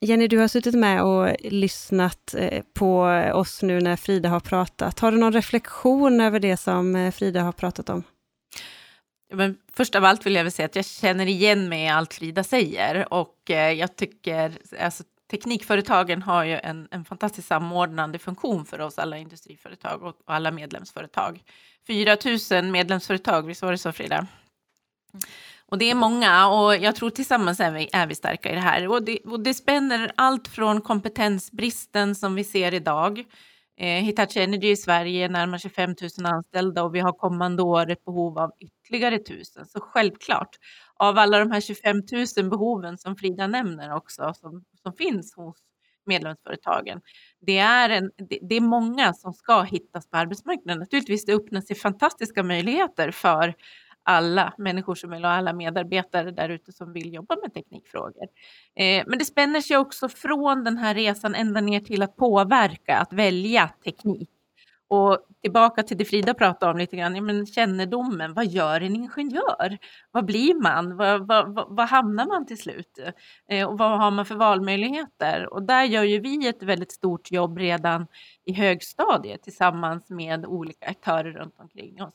Jenny, 0.00 0.28
du 0.28 0.38
har 0.38 0.48
suttit 0.48 0.74
med 0.74 1.02
och 1.02 1.36
lyssnat 1.40 2.34
eh, 2.38 2.62
på 2.74 3.00
oss 3.34 3.62
nu 3.62 3.80
när 3.80 3.96
Frida 3.96 4.28
har 4.28 4.40
pratat. 4.40 5.00
Har 5.00 5.12
du 5.12 5.18
någon 5.18 5.32
reflektion 5.32 6.20
över 6.20 6.40
det 6.40 6.56
som 6.56 6.96
eh, 6.96 7.10
Frida 7.10 7.42
har 7.42 7.52
pratat 7.52 7.88
om? 7.88 8.02
Men 9.34 9.58
först 9.72 9.94
av 9.94 10.04
allt 10.04 10.26
vill 10.26 10.34
jag 10.34 10.44
väl 10.44 10.52
säga 10.52 10.66
att 10.66 10.76
jag 10.76 10.84
känner 10.84 11.26
igen 11.26 11.68
mig 11.68 11.84
i 11.84 11.88
allt 11.88 12.14
Frida 12.14 12.44
säger 12.44 13.12
och 13.12 13.50
eh, 13.50 13.72
jag 13.72 13.96
tycker 13.96 14.52
alltså, 14.80 15.04
teknikföretagen 15.30 16.22
har 16.22 16.44
ju 16.44 16.58
en, 16.58 16.88
en 16.90 17.04
fantastisk 17.04 17.48
samordnande 17.48 18.18
funktion 18.18 18.64
för 18.64 18.80
oss 18.80 18.98
alla 18.98 19.18
industriföretag 19.18 20.02
och, 20.02 20.08
och 20.08 20.34
alla 20.34 20.50
medlemsföretag. 20.50 21.42
4 21.86 22.16
000 22.50 22.70
medlemsföretag, 22.70 23.46
visst 23.46 23.62
var 23.62 23.72
det 23.72 23.78
så 23.78 23.92
Frida? 23.92 24.26
Och 25.66 25.78
det 25.78 25.90
är 25.90 25.94
många 25.94 26.48
och 26.48 26.76
jag 26.76 26.96
tror 26.96 27.10
tillsammans 27.10 27.60
är 27.60 27.70
vi, 27.70 27.88
är 27.92 28.06
vi 28.06 28.14
starka 28.14 28.50
i 28.50 28.54
det 28.54 28.60
här. 28.60 28.88
Och 28.88 29.02
det, 29.02 29.18
och 29.18 29.40
det 29.40 29.54
spänner 29.54 30.12
allt 30.16 30.48
från 30.48 30.80
kompetensbristen 30.80 32.14
som 32.14 32.34
vi 32.34 32.44
ser 32.44 32.74
idag 32.74 33.24
Eh, 33.76 34.02
Hitachi 34.02 34.40
Energy 34.40 34.70
i 34.70 34.76
Sverige 34.76 35.28
närmar 35.28 35.58
sig 35.58 35.70
5 35.70 35.94
000 36.18 36.26
anställda 36.26 36.82
och 36.82 36.94
vi 36.94 37.00
har 37.00 37.12
kommande 37.12 37.62
år 37.62 37.90
ett 37.90 38.04
behov 38.04 38.38
av 38.38 38.52
ytterligare 38.60 39.14
1000. 39.14 39.66
Så 39.66 39.80
självklart, 39.80 40.56
av 40.96 41.18
alla 41.18 41.38
de 41.38 41.50
här 41.50 41.60
25 41.60 41.96
000 42.36 42.50
behoven 42.50 42.98
som 42.98 43.16
Frida 43.16 43.46
nämner 43.46 43.94
också, 43.94 44.34
som, 44.34 44.64
som 44.82 44.92
finns 44.92 45.34
hos 45.34 45.56
medlemsföretagen, 46.06 47.00
det 47.40 47.58
är, 47.58 47.90
en, 47.90 48.10
det, 48.16 48.38
det 48.42 48.54
är 48.54 48.60
många 48.60 49.12
som 49.14 49.32
ska 49.32 49.62
hittas 49.62 50.10
på 50.10 50.16
arbetsmarknaden. 50.16 50.80
Naturligtvis, 50.80 51.24
det 51.24 51.32
öppnar 51.34 51.60
sig 51.60 51.76
fantastiska 51.76 52.42
möjligheter 52.42 53.10
för 53.10 53.54
alla 54.04 54.52
människor 54.58 54.94
som 54.94 55.10
vill 55.10 55.24
och 55.24 55.30
alla 55.30 55.52
medarbetare 55.52 56.30
där 56.30 56.48
ute 56.48 56.72
som 56.72 56.92
vill 56.92 57.14
jobba 57.14 57.36
med 57.42 57.54
teknikfrågor. 57.54 58.24
Eh, 58.76 59.04
men 59.06 59.18
det 59.18 59.24
spänner 59.24 59.60
sig 59.60 59.76
också 59.76 60.08
från 60.08 60.64
den 60.64 60.78
här 60.78 60.94
resan 60.94 61.34
ända 61.34 61.60
ner 61.60 61.80
till 61.80 62.02
att 62.02 62.16
påverka, 62.16 62.98
att 62.98 63.12
välja 63.12 63.70
teknik. 63.84 64.30
Och 64.88 65.18
tillbaka 65.42 65.82
till 65.82 65.96
det 65.96 66.04
Frida 66.04 66.34
pratade 66.34 66.72
om 66.72 66.78
lite 66.78 66.96
grann, 66.96 67.16
ja, 67.16 67.22
men 67.22 67.46
kännedomen, 67.46 68.34
vad 68.34 68.46
gör 68.46 68.80
en 68.80 68.96
ingenjör? 68.96 69.78
Vad 70.10 70.24
blir 70.24 70.62
man? 70.62 70.96
Vad, 70.96 71.26
vad, 71.26 71.54
vad, 71.54 71.76
vad 71.76 71.88
hamnar 71.88 72.26
man 72.26 72.46
till 72.46 72.58
slut? 72.58 72.98
Eh, 73.48 73.68
och 73.68 73.78
vad 73.78 73.98
har 73.98 74.10
man 74.10 74.26
för 74.26 74.34
valmöjligheter? 74.34 75.52
Och 75.52 75.62
där 75.62 75.84
gör 75.84 76.02
ju 76.02 76.20
vi 76.20 76.48
ett 76.48 76.62
väldigt 76.62 76.92
stort 76.92 77.30
jobb 77.30 77.58
redan 77.58 78.06
i 78.44 78.52
högstadiet 78.52 79.42
tillsammans 79.42 80.10
med 80.10 80.46
olika 80.46 80.86
aktörer 80.86 81.32
runt 81.32 81.54
omkring 81.58 82.02
oss. 82.02 82.14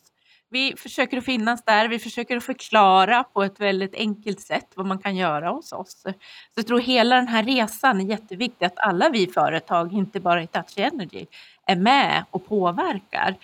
Vi 0.52 0.74
försöker 0.78 1.18
att 1.18 1.26
finnas 1.26 1.64
där, 1.66 1.88
vi 1.88 2.00
försöker 2.00 2.38
att 2.38 2.44
förklara 2.44 3.24
på 3.24 3.44
ett 3.44 3.60
väldigt 3.60 3.96
enkelt 3.96 4.42
sätt 4.42 4.68
vad 4.76 4.86
man 4.86 5.00
kan 5.00 5.16
göra 5.16 5.50
hos 5.50 5.72
oss. 5.72 6.02
Så 6.02 6.14
jag 6.56 6.68
tror 6.68 6.80
hela 6.80 7.16
den 7.16 7.28
här 7.28 7.44
resan 7.44 8.02
är 8.02 8.06
jätteviktig, 8.06 8.66
att 8.66 8.80
alla 8.80 9.10
vi 9.10 9.28
företag, 9.28 9.94
inte 9.94 10.20
bara 10.20 10.40
Hitachi 10.40 10.82
Energy, 10.82 11.26
är 11.66 11.76
med 11.76 12.26
och 12.32 12.48
påverkar. 12.48 13.36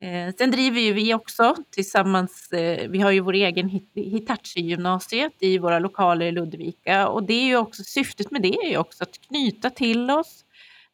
Eh, 0.00 0.34
sen 0.38 0.50
driver 0.50 0.80
ju 0.80 0.92
vi 0.92 1.14
också 1.14 1.56
tillsammans, 1.70 2.52
eh, 2.52 2.88
vi 2.90 3.00
har 3.00 3.10
ju 3.10 3.20
vår 3.20 3.32
egen 3.32 3.80
Hitachi-gymnasiet 3.94 5.32
i 5.40 5.58
våra 5.58 5.78
lokaler 5.78 6.26
i 6.26 6.32
Ludvika 6.32 7.08
och 7.08 7.22
det 7.22 7.34
är 7.34 7.44
ju 7.44 7.56
också, 7.56 7.82
syftet 7.82 8.30
med 8.30 8.42
det 8.42 8.54
är 8.56 8.70
ju 8.70 8.78
också 8.78 9.02
att 9.02 9.20
knyta 9.20 9.70
till 9.70 10.10
oss 10.10 10.44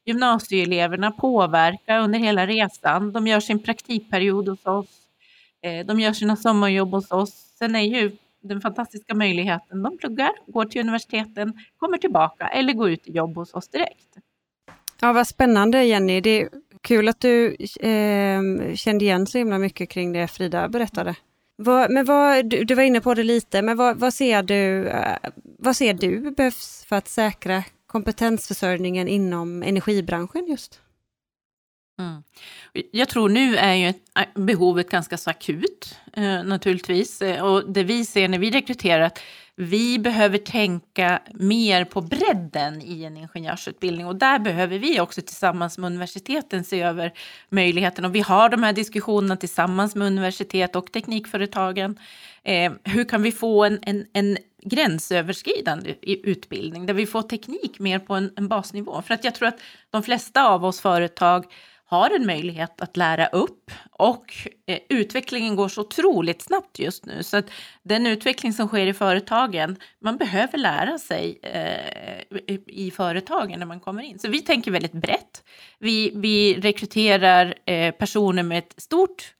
gymnasieeleverna, 0.05 1.11
påverka 1.11 1.99
under 1.99 2.19
hela 2.19 2.47
resan. 2.47 3.13
De 3.13 3.27
gör 3.27 3.41
sin 3.41 3.63
praktikperiod 3.63 4.49
hos 4.49 4.67
oss 4.67 5.02
Eh, 5.63 5.87
de 5.87 6.01
gör 6.01 6.13
sina 6.13 6.37
sommarjobb 6.37 6.91
hos 6.91 7.11
oss. 7.11 7.53
Sen 7.59 7.75
är 7.75 7.81
ju 7.81 8.13
den 8.43 8.61
fantastiska 8.61 9.15
möjligheten, 9.15 9.83
de 9.83 9.99
pluggar, 9.99 10.31
går 10.47 10.65
till 10.65 10.81
universiteten, 10.81 11.53
kommer 11.77 11.99
tillbaka 11.99 12.47
eller 12.49 12.73
går 12.73 12.91
ut 12.91 13.09
i 13.09 13.13
jobb 13.13 13.37
hos 13.37 13.55
oss 13.55 13.69
direkt. 13.69 14.17
Ja, 15.01 15.13
vad 15.13 15.27
spännande 15.27 15.85
Jenny. 15.85 16.21
Det 16.21 16.43
är 16.43 16.49
kul 16.81 17.09
att 17.09 17.21
du 17.21 17.57
eh, 17.81 18.75
kände 18.75 19.05
igen 19.05 19.27
så 19.27 19.39
himla 19.39 19.59
mycket 19.59 19.89
kring 19.89 20.13
det 20.13 20.29
Frida 20.29 20.69
berättade. 20.69 21.15
Vad, 21.57 21.91
men 21.91 22.05
vad, 22.05 22.51
du, 22.51 22.65
du, 22.65 22.75
var 22.75 22.83
inne 22.83 23.01
på 23.01 23.15
det 23.15 23.25
lite, 23.25 23.63
men 23.63 23.77
vad, 23.77 23.97
vad, 23.97 24.15
ser 24.15 24.43
du, 24.43 24.89
eh, 24.89 25.17
vad 25.59 25.77
ser 25.77 25.95
du 25.95 26.31
behövs 26.31 26.85
för 26.89 26.97
att 26.97 27.09
säkra 27.09 27.65
kompetensförsörjningen 27.87 29.09
inom 29.09 29.63
energibranschen 29.63 30.47
just? 30.47 30.81
Mm. 31.99 32.23
Jag 32.93 33.09
tror 33.09 33.29
nu 33.29 33.57
är 33.57 33.75
ju 33.75 33.87
äh, 33.89 33.95
behovet 34.35 34.91
ganska 34.91 35.17
så 35.17 35.31
akut 35.31 35.99
eh, 36.13 36.45
naturligtvis. 36.45 37.23
Eh, 37.23 37.45
och 37.45 37.73
det 37.73 37.85
vi 37.85 38.05
ser 38.05 38.29
när 38.29 38.39
vi 38.39 38.51
rekryterar 38.51 39.01
att 39.01 39.21
vi 39.57 39.99
behöver 39.99 40.39
tänka 40.39 41.23
mer 41.35 41.85
på 41.85 42.01
bredden 42.01 42.83
i 42.83 43.05
en 43.05 43.17
ingenjörsutbildning 43.17 44.07
och 44.07 44.17
där 44.17 44.39
behöver 44.39 44.79
vi 44.79 45.01
också 45.01 45.21
tillsammans 45.23 45.79
med 45.79 45.87
universiteten 45.87 46.65
se 46.65 46.83
över 46.83 47.13
möjligheten. 47.49 48.05
Och 48.05 48.15
vi 48.15 48.21
har 48.21 48.49
de 48.49 48.63
här 48.63 48.73
diskussionerna 48.73 49.37
tillsammans 49.37 49.95
med 49.95 50.07
universitet 50.07 50.77
och 50.77 50.93
teknikföretagen. 50.93 51.99
Eh, 52.43 52.73
hur 52.85 53.05
kan 53.05 53.23
vi 53.23 53.33
få 53.33 53.65
en, 53.65 53.79
en, 53.83 54.07
en 54.13 54.39
gränsöverskridande 54.63 55.95
utbildning 56.03 56.87
där 56.87 56.95
vi 56.95 57.07
får 57.07 57.23
teknik 57.23 57.79
mer 57.79 57.99
på 57.99 58.15
en, 58.15 58.33
en 58.37 58.49
basnivå? 58.49 59.03
För 59.03 59.15
att 59.15 59.25
jag 59.25 59.35
tror 59.35 59.49
att 59.49 59.61
de 59.91 60.03
flesta 60.03 60.49
av 60.49 60.65
oss 60.65 60.81
företag 60.81 61.45
har 61.93 62.11
en 62.11 62.27
möjlighet 62.27 62.81
att 62.81 62.97
lära 62.97 63.27
upp 63.27 63.71
och 63.91 64.25
eh, 64.67 64.79
utvecklingen 64.89 65.57
går 65.57 65.69
så 65.69 65.81
otroligt 65.81 66.43
snabbt 66.43 66.79
just 66.79 67.07
nu 67.07 67.23
så 67.23 67.37
att 67.37 67.51
den 67.83 68.07
utveckling 68.07 68.53
som 68.53 68.69
sker 68.69 68.87
i 68.87 68.95
företagen, 68.95 69.77
man 70.01 70.17
behöver 70.17 70.59
lära 70.59 70.99
sig 70.99 71.39
eh, 71.43 72.57
i 72.67 72.91
företagen 72.91 73.59
när 73.59 73.67
man 73.67 73.81
kommer 73.81 74.03
in. 74.03 74.19
Så 74.19 74.29
vi 74.29 74.41
tänker 74.41 74.71
väldigt 74.71 74.93
brett. 74.93 75.45
Vi, 75.79 76.13
vi 76.15 76.61
rekryterar 76.61 77.55
eh, 77.67 77.95
personer 77.95 78.43
med 78.43 78.59
ett 78.59 78.75
stort 78.77 79.35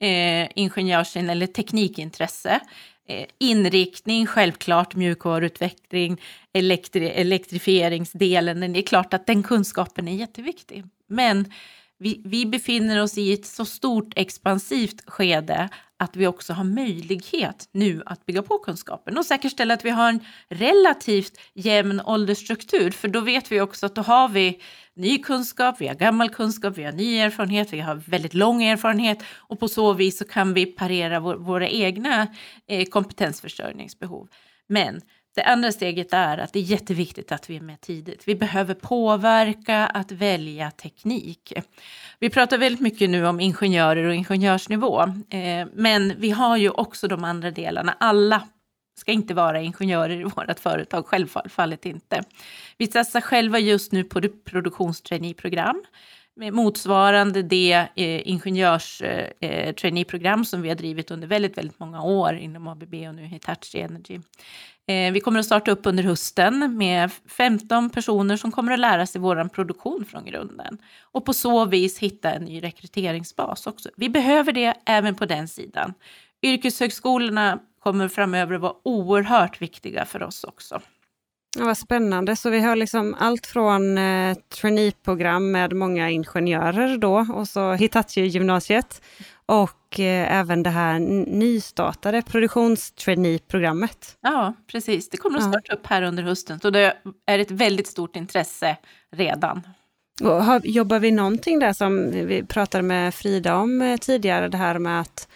eh, 0.00 0.48
ingenjörs 0.54 1.16
eller 1.16 1.46
teknikintresse 1.46 2.60
eh, 3.08 3.26
inriktning, 3.38 4.26
självklart 4.26 4.94
mjukvaruutveckling, 4.94 6.20
elektri 6.52 7.08
elektrifieringsdelen. 7.08 8.72
Det 8.72 8.80
är 8.80 8.82
klart 8.82 9.14
att 9.14 9.26
den 9.26 9.42
kunskapen 9.42 10.08
är 10.08 10.14
jätteviktig. 10.14 10.84
Men 11.08 11.52
vi, 11.98 12.22
vi 12.24 12.46
befinner 12.46 13.02
oss 13.02 13.18
i 13.18 13.32
ett 13.32 13.46
så 13.46 13.64
stort 13.64 14.12
expansivt 14.16 15.10
skede 15.10 15.68
att 15.98 16.16
vi 16.16 16.26
också 16.26 16.52
har 16.52 16.64
möjlighet 16.64 17.68
nu 17.72 18.02
att 18.06 18.26
bygga 18.26 18.42
på 18.42 18.58
kunskapen 18.58 19.18
och 19.18 19.26
säkerställa 19.26 19.74
att 19.74 19.84
vi 19.84 19.90
har 19.90 20.08
en 20.08 20.20
relativt 20.48 21.40
jämn 21.54 22.00
åldersstruktur. 22.00 22.90
För 22.90 23.08
då 23.08 23.20
vet 23.20 23.52
vi 23.52 23.60
också 23.60 23.86
att 23.86 23.94
då 23.94 24.02
har 24.02 24.28
vi 24.28 24.60
ny 24.94 25.18
kunskap, 25.18 25.76
vi 25.78 25.88
har 25.88 25.94
gammal 25.94 26.30
kunskap, 26.30 26.78
vi 26.78 26.84
har 26.84 26.92
ny 26.92 27.18
erfarenhet, 27.18 27.72
vi 27.72 27.80
har 27.80 27.94
väldigt 27.94 28.34
lång 28.34 28.62
erfarenhet 28.62 29.18
och 29.34 29.60
på 29.60 29.68
så 29.68 29.92
vis 29.92 30.18
så 30.18 30.24
kan 30.24 30.54
vi 30.54 30.66
parera 30.66 31.20
vår, 31.20 31.34
våra 31.34 31.68
egna 31.68 32.26
eh, 32.68 32.86
kompetensförsörjningsbehov. 32.86 34.28
Men 34.68 35.00
det 35.36 35.42
andra 35.42 35.72
steget 35.72 36.12
är 36.12 36.38
att 36.38 36.52
det 36.52 36.58
är 36.58 36.62
jätteviktigt 36.62 37.32
att 37.32 37.50
vi 37.50 37.56
är 37.56 37.60
med 37.60 37.80
tidigt. 37.80 38.22
Vi 38.28 38.34
behöver 38.34 38.74
påverka 38.74 39.86
att 39.86 40.12
välja 40.12 40.70
teknik. 40.70 41.52
Vi 42.18 42.30
pratar 42.30 42.58
väldigt 42.58 42.80
mycket 42.80 43.10
nu 43.10 43.26
om 43.26 43.40
ingenjörer 43.40 44.04
och 44.04 44.14
ingenjörsnivå, 44.14 45.02
eh, 45.30 45.66
men 45.74 46.12
vi 46.18 46.30
har 46.30 46.56
ju 46.56 46.70
också 46.70 47.08
de 47.08 47.24
andra 47.24 47.50
delarna. 47.50 47.96
Alla 48.00 48.42
ska 48.98 49.12
inte 49.12 49.34
vara 49.34 49.60
ingenjörer 49.60 50.20
i 50.20 50.24
vårt 50.24 50.60
företag, 50.60 51.06
självfallet 51.06 51.86
inte. 51.86 52.22
Vi 52.78 52.86
satsar 52.86 53.20
själva 53.20 53.58
just 53.58 53.92
nu 53.92 54.04
på 54.04 54.20
produktionstraineeprogram 54.44 55.84
motsvarande 56.36 57.42
det 57.42 57.88
eh, 57.94 58.28
ingenjörstraineeprogram 58.28 60.40
eh, 60.40 60.42
eh 60.42 60.44
som 60.44 60.62
vi 60.62 60.68
har 60.68 60.76
drivit 60.76 61.10
under 61.10 61.26
väldigt, 61.26 61.58
väldigt 61.58 61.78
många 61.78 62.02
år 62.02 62.34
inom 62.34 62.68
ABB 62.68 62.94
och 62.94 63.14
nu 63.14 63.22
Hitachi 63.22 63.80
Energy. 63.80 64.20
Eh, 64.88 65.12
vi 65.12 65.20
kommer 65.20 65.40
att 65.40 65.46
starta 65.46 65.70
upp 65.70 65.86
under 65.86 66.02
hösten 66.02 66.76
med 66.76 67.10
15 67.28 67.90
personer 67.90 68.36
som 68.36 68.52
kommer 68.52 68.72
att 68.72 68.78
lära 68.78 69.06
sig 69.06 69.20
vår 69.20 69.48
produktion 69.48 70.04
från 70.04 70.24
grunden 70.24 70.78
och 71.02 71.24
på 71.24 71.32
så 71.32 71.64
vis 71.64 71.98
hitta 71.98 72.32
en 72.32 72.44
ny 72.44 72.62
rekryteringsbas 72.62 73.66
också. 73.66 73.90
Vi 73.96 74.08
behöver 74.08 74.52
det 74.52 74.74
även 74.86 75.14
på 75.14 75.26
den 75.26 75.48
sidan. 75.48 75.94
Yrkeshögskolorna 76.42 77.58
kommer 77.80 78.08
framöver 78.08 78.54
att 78.54 78.60
vara 78.60 78.74
oerhört 78.82 79.62
viktiga 79.62 80.04
för 80.04 80.22
oss 80.22 80.44
också. 80.44 80.80
Ja, 81.58 81.64
vad 81.64 81.78
spännande. 81.78 82.36
Så 82.36 82.50
vi 82.50 82.60
har 82.60 82.76
liksom 82.76 83.16
allt 83.18 83.46
från 83.46 83.98
eh, 83.98 84.36
traineeprogram 84.60 85.50
med 85.50 85.72
många 85.72 86.10
ingenjörer 86.10 86.98
då 86.98 87.26
och 87.34 87.48
så 87.48 87.72
Hitachi-gymnasiet 87.72 89.02
och 89.46 90.00
eh, 90.00 90.38
även 90.38 90.62
det 90.62 90.70
här 90.70 90.98
nystartade 90.98 92.22
produktionstraineeprogrammet. 92.22 94.16
Ja, 94.20 94.54
precis. 94.66 95.10
Det 95.10 95.16
kommer 95.16 95.38
att 95.38 95.48
starta 95.48 95.74
upp 95.74 95.86
här 95.86 96.02
under 96.02 96.22
hösten, 96.22 96.60
så 96.60 96.70
det 96.70 96.96
är 97.26 97.38
ett 97.38 97.50
väldigt 97.50 97.86
stort 97.86 98.16
intresse 98.16 98.76
redan. 99.12 99.62
Och 100.20 100.44
har, 100.44 100.60
jobbar 100.64 100.98
vi 100.98 101.10
någonting 101.10 101.58
där 101.58 101.72
som 101.72 102.10
vi 102.10 102.42
pratade 102.42 102.82
med 102.82 103.14
Frida 103.14 103.56
om 103.56 103.82
eh, 103.82 103.96
tidigare, 103.96 104.48
det 104.48 104.56
här 104.56 104.78
med 104.78 105.00
att 105.00 105.28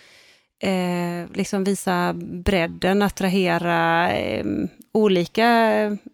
eh, 0.61 1.31
liksom 1.35 1.65
visa 1.65 2.13
bredden, 2.45 3.03
attrahera 3.03 4.13
eh, 4.13 4.45
olika 4.93 5.49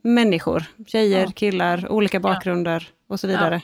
människor, 0.02 0.64
tjejer, 0.87 1.24
ja. 1.24 1.32
killar, 1.35 1.92
olika 1.92 2.20
bakgrunder 2.20 2.88
ja. 2.88 3.14
och 3.14 3.20
så 3.20 3.26
vidare. 3.26 3.62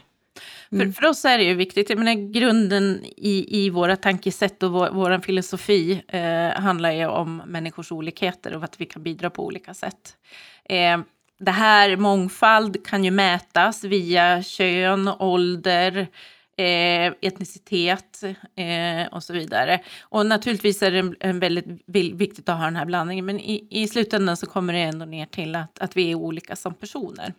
Mm. 0.73 0.93
För, 0.93 1.01
för 1.01 1.09
oss 1.09 1.25
är 1.25 1.39
det 1.39 1.45
ju 1.45 1.55
viktigt, 1.55 1.91
jag 1.91 1.99
menar 1.99 2.33
grunden 2.33 3.05
i, 3.17 3.65
i 3.65 3.71
våra 3.71 3.97
tankesätt 3.97 4.63
och 4.63 4.73
vår, 4.73 4.89
vår 4.93 5.19
filosofi 5.19 6.03
eh, 6.09 6.63
handlar 6.63 6.93
ju 6.93 7.07
om 7.07 7.43
människors 7.47 7.93
olikheter 7.93 8.57
och 8.57 8.65
att 8.65 8.81
vi 8.81 8.87
kan 8.87 9.03
bidra 9.03 9.31
på 9.31 9.47
olika 9.47 9.75
sätt. 9.75 10.17
Eh, 10.65 11.01
det 11.39 11.51
här 11.51 11.97
mångfald 11.97 12.87
kan 12.87 13.05
ju 13.05 13.11
mätas 13.11 13.85
via 13.85 14.43
kön, 14.43 15.09
ålder, 15.09 16.09
eh, 16.57 17.13
etnicitet 17.21 18.23
eh, 18.57 19.13
och 19.13 19.23
så 19.23 19.33
vidare. 19.33 19.81
Och 20.03 20.27
naturligtvis 20.27 20.83
är 20.83 20.91
det 20.91 21.15
en 21.21 21.41
väldigt 21.41 21.67
viktigt 22.15 22.49
att 22.49 22.59
ha 22.59 22.65
den 22.65 22.77
här 22.77 22.85
blandningen, 22.85 23.25
men 23.27 23.41
i, 23.41 23.67
i 23.71 23.89
slutändan 23.89 24.37
så 24.37 24.47
kommer 24.47 24.73
det 24.73 24.79
ändå 24.79 25.05
ner 25.05 25.27
till 25.27 25.57
att, 25.57 25.79
att 25.79 25.97
vi 25.97 26.11
är 26.11 26.15
olika 26.15 26.57
som 26.57 26.75
personer. 26.75 27.35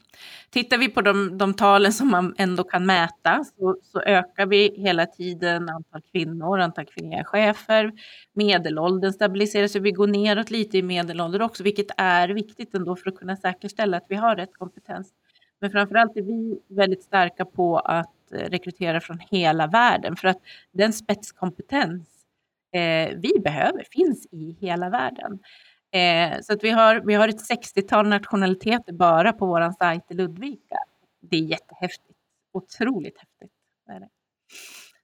Tittar 0.50 0.78
vi 0.78 0.90
på 0.90 1.02
de, 1.02 1.38
de 1.38 1.54
talen 1.54 1.94
som 1.94 2.08
man 2.12 2.36
ändå 2.38 2.64
kan 2.64 2.86
mäta 2.86 3.44
så, 3.58 3.78
så 3.84 4.02
ökar 4.02 4.46
vi 4.46 4.74
hela 4.78 5.06
tiden 5.06 5.70
antal 5.70 6.02
kvinnor, 6.12 6.60
antal 6.60 6.86
kvinnliga 6.86 7.24
chefer, 7.24 7.92
medelåldern 8.34 9.14
stabiliseras 9.14 9.76
och 9.76 9.86
vi 9.86 9.92
går 9.92 10.08
neråt 10.08 10.52
lite 10.52 10.78
i 10.78 10.84
medelålder 10.84 11.42
också, 11.42 11.64
vilket 11.64 11.88
är 11.98 12.30
viktigt 12.30 12.76
ändå 12.76 12.96
för 12.96 13.10
att 13.10 13.18
kunna 13.18 13.36
säkerställa 13.36 13.98
att 13.98 14.06
vi 14.10 14.16
har 14.16 14.36
rätt 14.36 14.54
kompetens. 14.54 15.14
Men 15.62 15.72
framförallt 15.72 16.18
är 16.18 16.22
vi 16.22 16.60
väldigt 16.76 17.04
starka 17.04 17.46
på 17.46 17.80
att 17.80 18.13
rekrytera 18.34 19.02
från 19.02 19.20
hela 19.20 19.68
världen 19.68 20.16
för 20.16 20.28
att 20.28 20.40
den 20.72 20.94
spetskompetens 20.94 22.08
eh, 22.74 23.18
vi 23.18 23.40
behöver 23.44 23.84
finns 23.92 24.28
i 24.32 24.58
hela 24.62 24.90
världen. 24.90 25.40
Eh, 25.94 26.42
så 26.42 26.54
att 26.54 26.64
vi, 26.64 26.70
har, 26.70 27.02
vi 27.06 27.14
har 27.14 27.28
ett 27.28 27.50
60-tal 27.50 28.08
nationaliteter 28.08 28.94
bara 28.94 29.34
på 29.34 29.46
vår 29.46 29.72
sajt 29.72 30.04
i 30.10 30.14
Ludvika. 30.14 30.78
Det 31.22 31.38
är 31.38 31.42
jättehäftigt. 31.42 32.18
Otroligt 32.54 33.18
häftigt. 33.18 33.52
är 33.90 34.00
det. 34.00 34.10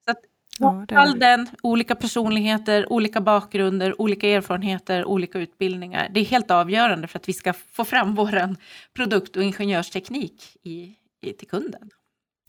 Så 0.06 0.12
att 0.12 0.20
ja, 0.60 1.46
olika 1.64 1.96
personligheter, 1.96 2.94
olika 2.94 3.22
bakgrunder, 3.22 4.02
olika 4.02 4.28
erfarenheter, 4.28 5.06
olika 5.06 5.40
utbildningar. 5.40 6.10
Det 6.14 6.20
är 6.20 6.26
helt 6.26 6.52
avgörande 6.52 7.08
för 7.08 7.20
att 7.20 7.30
vi 7.30 7.34
ska 7.34 7.54
få 7.54 7.86
fram 7.86 8.16
vår 8.16 8.56
produkt 8.94 9.36
och 9.36 9.44
ingenjörsteknik 9.44 10.58
i, 10.64 10.96
i, 11.22 11.34
till 11.34 11.48
kunden. 11.48 11.90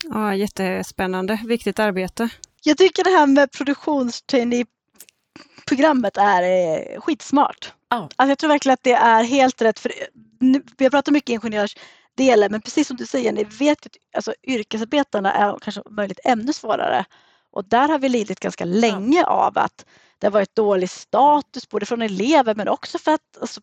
Ja, 0.05 0.35
jättespännande, 0.35 1.41
viktigt 1.47 1.79
arbete. 1.79 2.29
Jag 2.63 2.79
tycker 2.79 3.05
det 3.05 3.11
här 3.11 3.27
med 3.27 3.53
produktionstraineeprogrammet 3.53 6.17
är 6.17 6.43
eh, 6.43 7.01
skitsmart. 7.01 7.73
Oh. 7.95 8.01
Alltså 8.01 8.29
jag 8.29 8.39
tror 8.39 8.49
verkligen 8.49 8.75
att 8.75 8.83
det 8.83 8.93
är 8.93 9.25
helt 9.25 9.63
rätt. 9.63 9.79
För 9.79 9.93
nu, 10.41 10.63
vi 10.79 10.85
har 10.85 10.91
pratat 10.91 11.13
mycket 11.13 11.31
ingenjörsdelen 11.31 12.51
men 12.51 12.61
precis 12.61 12.89
som 12.89 12.97
du 12.97 13.07
säger, 13.07 13.33
ni 13.33 13.45
vet 13.45 13.87
att 13.87 13.97
alltså, 14.15 14.35
yrkesarbetarna 14.43 15.33
är 15.33 15.59
kanske 15.59 15.83
möjligt 15.91 16.21
ännu 16.25 16.53
svårare. 16.53 17.05
Och 17.53 17.65
där 17.65 17.89
har 17.89 17.99
vi 17.99 18.09
lidit 18.09 18.41
ganska 18.41 18.65
länge 18.65 19.23
oh. 19.23 19.29
av 19.29 19.59
att 19.59 19.87
det 20.19 20.27
har 20.27 20.33
varit 20.33 20.57
dålig 20.57 20.91
status 20.91 21.69
både 21.69 21.87
från 21.87 22.03
elever 22.03 22.55
men 22.55 22.69
också 22.69 22.99
för 22.99 23.13
att 23.13 23.39
alltså, 23.41 23.61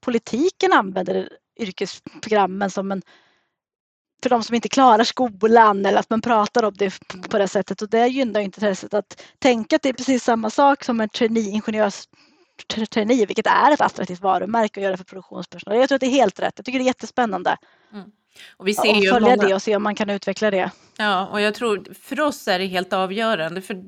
politiken 0.00 0.72
använder 0.72 1.28
yrkesprogrammen 1.60 2.70
som 2.70 2.92
en 2.92 3.02
för 4.22 4.30
de 4.30 4.42
som 4.42 4.54
inte 4.54 4.68
klarar 4.68 5.04
skolan 5.04 5.86
eller 5.86 5.98
att 5.98 6.10
man 6.10 6.20
pratar 6.20 6.62
om 6.62 6.74
det 6.76 6.98
på 7.30 7.38
det 7.38 7.48
sättet 7.48 7.82
och 7.82 7.88
det 7.88 8.06
gynnar 8.06 8.40
inte 8.40 8.60
intresset 8.60 8.94
att 8.94 9.22
tänka 9.38 9.76
att 9.76 9.82
det 9.82 9.88
är 9.88 9.92
precis 9.92 10.24
samma 10.24 10.50
sak 10.50 10.84
som 10.84 11.00
en 11.00 11.08
trainee, 11.08 11.50
ingenjörs 11.50 12.08
trainee, 12.90 13.26
vilket 13.26 13.46
är 13.46 13.72
ett 13.72 13.80
attraktivt 13.80 14.20
varumärke 14.20 14.80
att 14.80 14.84
göra 14.84 14.96
för 14.96 15.04
produktionspersonal. 15.04 15.78
Jag 15.78 15.88
tror 15.88 15.96
att 15.96 16.00
det 16.00 16.06
är 16.06 16.10
helt 16.10 16.40
rätt. 16.40 16.52
Jag 16.56 16.64
tycker 16.64 16.78
det 16.78 16.84
är 16.84 16.86
jättespännande. 16.86 17.56
Mm. 17.92 18.10
Och 18.56 18.68
vi 18.68 18.74
ser 18.74 18.90
och 18.90 19.02
ju 19.02 19.10
följa 19.10 19.36
många... 19.36 19.48
det 19.48 19.54
och 19.54 19.62
se 19.62 19.76
om 19.76 19.82
man 19.82 19.94
kan 19.94 20.10
utveckla 20.10 20.50
det. 20.50 20.70
Ja, 20.96 21.26
och 21.26 21.40
jag 21.40 21.54
tror 21.54 21.94
för 21.94 22.20
oss 22.20 22.48
är 22.48 22.58
det 22.58 22.66
helt 22.66 22.92
avgörande. 22.92 23.62
För 23.62 23.82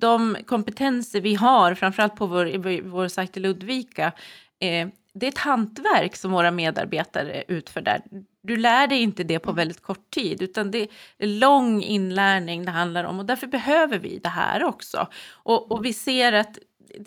de 0.00 0.36
kompetenser 0.46 1.20
vi 1.20 1.34
har, 1.34 1.74
framförallt 1.74 2.16
på 2.16 2.26
vår, 2.26 2.82
vår 2.82 3.08
sajt 3.08 3.36
i 3.36 3.40
Ludvika, 3.40 4.12
eh, 4.60 4.88
det 5.14 5.26
är 5.26 5.28
ett 5.28 5.38
hantverk 5.38 6.16
som 6.16 6.32
våra 6.32 6.50
medarbetare 6.50 7.44
utför 7.48 7.80
där. 7.80 8.02
Du 8.42 8.56
lär 8.56 8.86
dig 8.86 9.02
inte 9.02 9.24
det 9.24 9.38
på 9.38 9.50
Mm. 9.50 9.56
väldigt 9.56 9.82
kort 9.82 10.10
tid, 10.10 10.42
utan 10.42 10.70
det 10.70 10.88
är 11.18 11.26
lång 11.26 11.82
inlärning 11.82 12.64
det 12.64 12.70
handlar 12.70 13.04
om 13.04 13.18
och 13.18 13.24
därför 13.24 13.46
behöver 13.46 13.98
vi 13.98 14.18
det 14.18 14.28
här 14.28 14.64
också. 14.64 15.08
Och, 15.30 15.72
och 15.72 15.84
vi 15.84 15.92
ser 15.92 16.32
att 16.32 16.58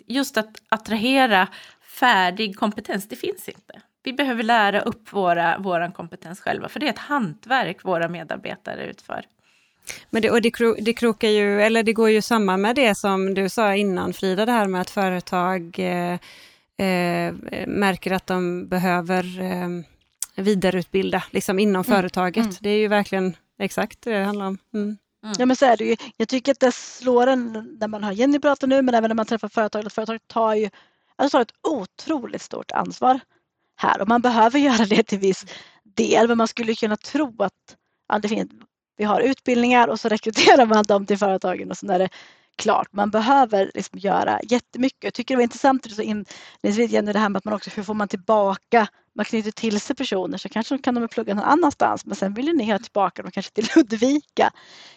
just 0.06 0.36
att 0.36 0.62
attrahera 0.68 1.48
färdig 1.80 2.56
kompetens, 2.56 3.08
det 3.08 3.16
finns 3.16 3.48
inte. 3.48 3.80
Vi 4.02 4.12
behöver 4.12 4.42
lära 4.42 4.80
upp 4.80 5.12
våra, 5.12 5.58
våran 5.58 5.92
kompetens 5.92 6.40
själva, 6.40 6.68
för 6.68 6.80
det 6.80 6.86
är 6.86 6.90
ett 6.90 6.98
hantverk 6.98 7.84
våra 7.84 8.08
medarbetare 8.08 8.86
utför. 8.86 9.24
Men 10.10 10.22
det, 10.22 10.30
och 10.30 10.42
det, 10.42 10.50
kro, 10.50 10.76
det 10.80 10.92
krokar 10.92 11.28
ju, 11.28 11.62
eller 11.62 11.82
det 11.82 11.92
går 11.92 12.10
ju 12.10 12.22
samman 12.22 12.60
med 12.60 12.76
det 12.76 12.94
som 12.94 13.34
du 13.34 13.48
sa 13.48 13.74
innan 13.74 14.12
Frida, 14.12 14.46
det 14.46 14.52
här 14.52 14.66
med 14.66 14.80
att 14.80 14.90
företag 14.90 15.78
eh, 15.78 16.18
eh, 16.78 17.34
märker 17.66 18.10
att 18.12 18.26
de 18.26 18.68
behöver 18.68 19.40
eh, 19.40 19.68
vidareutbilda 20.42 21.22
liksom 21.30 21.58
inom 21.58 21.84
Mm, 21.86 21.96
företaget. 21.96 22.44
mm. 22.44 22.56
Det 22.60 22.70
är 22.70 22.78
ju 22.78 22.88
verkligen 22.88 23.36
exakt 23.58 24.02
det 24.02 24.18
det 24.18 24.24
handlar 24.24 24.46
om. 24.46 24.58
Mm. 24.74 24.96
Ja 25.38 25.46
men 25.46 25.56
så 25.56 25.66
är 25.66 25.76
det 25.76 25.84
ju. 25.84 25.96
Jag 26.16 26.28
tycker 26.28 26.52
att 26.52 26.60
det 26.60 26.72
slår 26.74 27.26
en 27.26 27.76
när 27.80 27.88
man 27.88 28.04
hör 28.04 28.12
Jenny 28.12 28.38
prata 28.40 28.66
nu 28.66 28.82
men 28.82 28.94
även 28.94 29.08
när 29.08 29.14
man 29.14 29.26
träffar 29.26 29.48
företag. 29.48 29.86
Att 29.86 29.92
företag 29.92 30.18
tar 30.26 30.54
ju 30.54 30.70
alltså 31.16 31.36
tar 31.36 31.42
ett 31.42 31.52
otroligt 31.68 32.42
stort 32.42 32.70
ansvar 32.70 33.20
här 33.76 34.00
och 34.00 34.08
man 34.08 34.20
behöver 34.22 34.58
göra 34.68 34.84
det 34.86 35.02
till 35.02 35.18
viss 35.18 35.46
del. 35.84 36.28
Men 36.28 36.38
man 36.38 36.48
skulle 36.48 36.74
kunna 36.74 36.96
tro 36.96 37.42
att 37.42 37.52
ja, 38.08 38.18
det 38.18 38.28
finns, 38.28 38.50
vi 38.96 39.04
har 39.04 39.20
utbildningar 39.20 39.88
och 39.88 40.00
så 40.00 40.08
rekryterar 40.14 40.66
man 40.66 40.84
dem 40.88 41.06
till 41.06 41.18
företagen 41.18 41.70
och 41.70 41.76
sen 41.76 41.90
är 41.90 41.98
det 41.98 42.08
klart. 42.58 42.88
Man 42.92 43.10
behöver 43.10 43.70
liksom 43.74 43.98
göra 43.98 44.40
jättemycket. 44.42 45.04
Jag 45.04 45.14
tycker 45.14 45.34
det 45.34 45.36
var 45.36 45.42
intressant 45.42 45.92
så 45.92 46.02
inledningsvis 46.02 46.90
Jenny 46.90 47.12
det 47.12 47.18
här 47.18 47.28
med 47.28 47.38
att 47.38 47.44
man 47.44 47.54
också 47.54 47.70
hur 47.74 47.82
får 47.82 47.94
man 47.94 48.08
tillbaka 48.08 48.86
man 49.14 49.24
knyter 49.24 49.50
till 49.50 49.80
sig 49.80 49.96
personer 49.96 50.38
så 50.38 50.48
kanske 50.48 50.74
de 50.76 50.82
kan 50.82 50.94
de 50.94 51.08
plugga 51.08 51.34
någon 51.34 51.44
annanstans 51.44 52.06
men 52.06 52.16
sen 52.16 52.34
vill 52.34 52.52
ni 52.56 52.70
ha 52.70 52.78
tillbaka 52.78 53.22
dem 53.22 53.30
kanske 53.30 53.52
till 53.52 53.68
Ludvika 53.76 54.50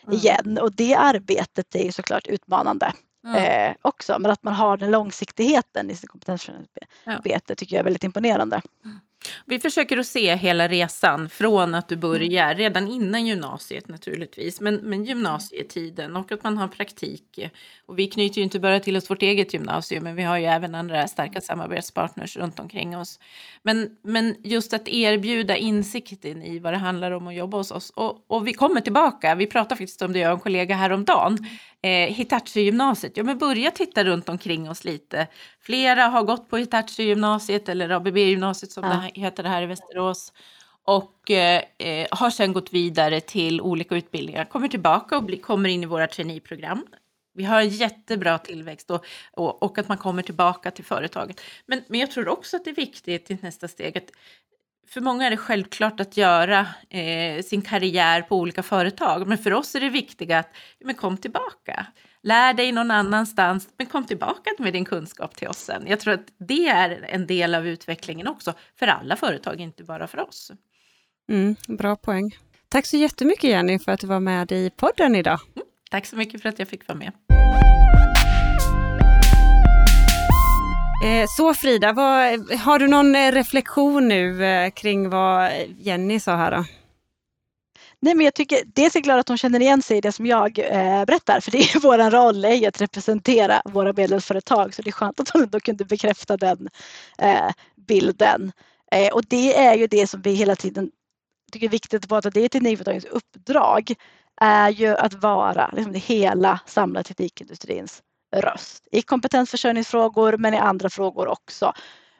Mm. 0.04 0.16
igen 0.18 0.58
och 0.62 0.72
det 0.76 0.96
arbetet 0.96 1.76
är 1.76 1.84
ju 1.84 1.92
såklart 1.92 2.28
utmanande 2.28 2.94
Mm. 3.26 3.36
eh, 3.70 3.76
också 3.82 4.20
men 4.20 4.32
att 4.32 4.44
man 4.44 4.54
har 4.54 4.78
den 4.78 4.92
långsiktigheten 4.92 5.90
i 5.92 5.96
sitt 5.96 6.10
kompetensförsörjningsarbete 6.10 7.56
tycker 7.56 7.76
jag 7.76 7.80
är 7.80 7.84
väldigt 7.84 8.04
imponerande. 8.04 8.62
Vi 9.46 9.60
försöker 9.60 9.98
att 9.98 10.08
se 10.08 10.36
hela 10.36 10.68
resan 10.68 11.30
från 11.30 11.76
att 11.76 11.88
du 11.88 11.96
börjar, 11.96 12.56
redan 12.56 12.88
innan 12.88 13.26
gymnasiet 13.26 13.88
naturligtvis, 13.88 14.62
men, 14.62 14.76
men 14.76 15.06
gymnasietiden 15.06 16.16
och 16.16 16.32
att 16.32 16.44
man 16.44 16.58
har 16.58 16.68
praktik. 16.68 17.40
Och 17.86 18.00
vi 18.00 18.08
knyter 18.08 18.38
ju 18.38 18.44
inte 18.44 18.60
bara 18.60 18.80
till 18.80 18.98
oss 18.98 19.10
vårt 19.10 19.22
eget 19.22 19.54
gymnasium, 19.54 20.04
men 20.04 20.16
vi 20.16 20.24
har 20.24 20.38
ju 20.38 20.46
även 20.46 20.76
andra 20.76 21.08
starka 21.08 21.42
samarbetspartners 21.42 22.38
runt 22.38 22.60
omkring 22.60 22.98
oss. 22.98 23.20
Men, 23.64 23.90
men 24.04 24.36
just 24.44 24.74
att 24.74 24.88
erbjuda 24.88 25.58
insikten 25.58 26.44
i 26.44 26.60
vad 26.60 26.74
det 26.74 26.78
handlar 26.78 27.12
om 27.12 27.28
att 27.28 27.36
jobba 27.36 27.58
hos 27.58 27.72
oss. 27.72 27.90
Och, 27.90 28.26
och 28.28 28.48
vi 28.48 28.54
kommer 28.54 28.82
tillbaka, 28.82 29.36
vi 29.36 29.48
pratade 29.48 29.76
faktiskt 29.76 30.02
om 30.02 30.14
det, 30.14 30.20
jag 30.20 30.32
och 30.32 30.38
en 30.38 30.44
kollega 30.44 30.76
häromdagen, 30.76 31.38
eh, 31.82 32.14
Hitachi-gymnasiet. 32.14 33.18
Ja, 33.18 33.24
men 33.24 33.38
börja 33.38 33.72
titta 33.72 34.04
runt 34.04 34.30
omkring 34.30 34.70
oss 34.70 34.84
lite. 34.84 35.28
Flera 35.60 36.04
har 36.04 36.24
gått 36.24 36.50
på 36.50 36.58
Hitachi-gymnasiet 36.58 37.70
eller 37.70 37.90
ABB-gymnasiet 37.90 38.72
som 38.72 38.84
Ja. 38.84 38.90
det 39.16 39.22
heter 39.22 39.44
det 39.44 39.50
här 39.50 39.62
i 39.62 39.66
Västerås. 39.66 40.34
Och 40.84 41.32
eh, 41.32 41.64
eh, 41.78 42.08
har 42.12 42.30
sen 42.30 42.54
gått 42.54 42.74
vidare 42.74 43.22
till 43.22 43.62
olika 43.62 43.96
utbildningar, 43.96 44.46
kommer 44.46 44.68
tillbaka 44.68 45.18
och 45.18 45.24
bli, 45.24 45.38
kommer 45.38 45.70
in 45.70 45.84
i 45.84 45.86
våra 45.86 46.08
traineeprogram. 46.08 46.86
Vi 47.34 47.44
har 47.44 47.62
en 47.62 47.70
jättebra 47.70 48.38
tillväxt 48.38 48.92
och, 48.92 49.06
och, 49.32 49.64
och 49.64 49.78
att 49.78 49.88
man 49.88 49.98
kommer 49.98 50.24
tillbaka 50.24 50.72
till 50.72 50.86
företaget. 50.86 51.42
Men, 51.66 51.84
men 51.88 52.00
jag 52.00 52.12
tror 52.12 52.30
också 52.30 52.58
att 52.58 52.66
det 52.66 52.70
är 52.70 52.76
viktigt 52.76 53.32
i 53.32 53.38
nästa 53.42 53.68
steg 53.68 53.98
att 53.98 54.12
för 54.94 55.02
många 55.02 55.26
är 55.26 55.30
det 55.30 55.38
självklart 55.38 56.00
att 56.00 56.18
göra 56.18 56.68
eh, 56.90 57.44
sin 57.44 57.62
karriär 57.62 58.22
på 58.22 58.38
olika 58.38 58.64
företag. 58.64 59.28
Men 59.28 59.38
för 59.38 59.54
oss 59.54 59.76
är 59.76 59.80
det 59.80 59.90
viktiga 59.90 60.40
att 60.40 60.50
men 60.86 60.96
kom 60.96 61.18
tillbaka. 61.18 61.86
Lär 62.24 62.54
dig 62.54 62.72
någon 62.72 62.92
annanstans, 62.92 63.70
men 63.78 63.88
kom 63.88 64.06
tillbaka 64.06 64.52
med 64.60 64.74
din 64.74 64.86
kunskap 64.86 65.36
till 65.36 65.48
oss 65.48 65.58
sen. 65.58 65.84
Jag 65.88 66.00
tror 66.00 66.14
att 66.14 66.28
det 66.48 66.68
är 66.68 67.06
en 67.10 67.28
del 67.28 67.56
av 67.56 67.68
utvecklingen 67.68 68.28
också 68.28 68.54
för 68.80 68.88
alla 68.88 69.16
företag, 69.16 69.60
inte 69.60 69.84
bara 69.84 70.08
för 70.08 70.20
oss. 70.20 70.52
Mm, 71.30 71.56
bra 71.68 71.96
poäng. 71.96 72.38
Tack 72.70 72.86
så 72.86 72.98
jättemycket 72.98 73.44
Jenny 73.44 73.80
för 73.80 73.92
att 73.92 74.00
du 74.00 74.08
var 74.08 74.20
med 74.20 74.52
i 74.52 74.70
podden 74.70 75.16
idag. 75.16 75.40
Tack 75.92 76.06
så 76.06 76.16
mycket 76.16 76.42
för 76.42 76.50
att 76.50 76.60
jag 76.60 76.68
fick 76.68 76.88
vara 76.88 76.98
med. 76.98 77.12
Eh, 81.04 81.26
så 81.28 81.54
Frida, 81.54 81.94
vad, 81.94 82.52
har 82.52 82.80
du 82.80 82.88
någon 82.88 83.16
eh, 83.16 83.32
reflektion 83.32 84.08
nu 84.08 84.46
eh, 84.46 84.72
kring 84.72 85.10
vad 85.10 85.52
Jenny 85.78 86.20
sa 86.20 86.36
här 86.36 86.52
då? 86.52 86.66
Nej, 88.00 88.16
men 88.16 88.26
jag 88.26 88.34
tycker 88.34 88.60
dels 88.66 88.96
är 88.96 89.00
jag 89.00 89.04
glad 89.04 89.20
att 89.20 89.28
hon 89.28 89.38
känner 89.38 89.60
igen 89.60 89.82
sig 89.82 89.98
i 89.98 90.02
det 90.02 90.12
som 90.12 90.26
jag 90.26 90.60
eh, 90.60 91.06
berättar 91.06 91.40
för 91.40 91.52
det 91.52 91.58
är 91.58 91.80
vår 91.84 92.12
roll 92.12 92.46
är 92.46 92.68
att 92.68 92.82
representera 92.82 93.62
våra 93.66 93.94
medlemsföretag 93.94 94.74
så 94.74 94.82
det 94.82 94.90
är 94.90 94.92
skönt 94.92 95.20
att 95.20 95.30
hon 95.30 95.44
ändå 95.44 95.60
kunde 95.60 95.86
bekräfta 95.86 96.38
den 96.38 96.70
eh, 97.18 97.52
bilden. 97.88 98.52
Eh, 98.92 99.14
och 99.14 99.26
det 99.28 99.58
är 99.58 99.76
ju 99.76 99.88
det 99.88 100.08
som 100.08 100.22
vi 100.22 100.34
hela 100.34 100.56
tiden 100.56 100.92
tycker 101.52 101.68
är 101.68 101.72
viktigt 101.72 102.04
att 102.04 102.10
prata, 102.10 102.30
det 102.30 102.42
är 102.42 102.50
teknikföretagens 102.50 103.06
uppdrag 103.06 103.94
är 104.42 104.70
ju 104.70 104.88
att 104.88 105.14
vara 105.14 105.72
liksom, 105.74 105.94
hela 105.94 106.60
samlade 106.66 107.04
teknikindustrins 107.04 108.02
röst 108.32 108.88
i 108.92 109.02
kompetensförsörjningsfrågor 109.02 110.38
men 110.38 110.54
i 110.54 110.58
andra 110.58 110.90
frågor 110.90 111.28
också. 111.28 111.74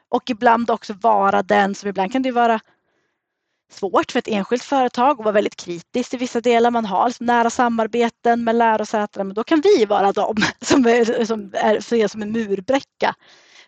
Och 0.08 0.30
ibland 0.30 0.70
också 0.70 0.92
vara 0.92 1.42
den 1.42 1.74
som 1.74 1.88
ibland 1.88 2.12
kan 2.12 2.22
det 2.22 2.32
vara 2.32 2.60
svårt 3.72 4.12
för 4.12 4.18
ett 4.18 4.28
enskilt 4.28 4.64
företag 4.64 5.10
att 5.10 5.24
vara 5.24 5.32
väldigt 5.32 5.56
kritiskt 5.56 6.14
i 6.14 6.16
vissa 6.16 6.40
delar. 6.40 6.70
Man 6.70 6.84
har 6.84 7.08
liksom 7.08 7.26
nära 7.26 7.50
samarbeten 7.50 8.44
med 8.44 8.54
lärosätena 8.54 9.24
men 9.24 9.34
då 9.34 9.44
kan 9.44 9.60
vi 9.60 9.84
vara 9.84 10.12
de 10.12 10.36
som 10.60 10.86
är, 10.86 11.24
som 11.24 11.50
är 11.54 11.76
ses 11.76 12.12
som 12.12 12.22
en 12.22 12.32
murbräcka 12.32 13.14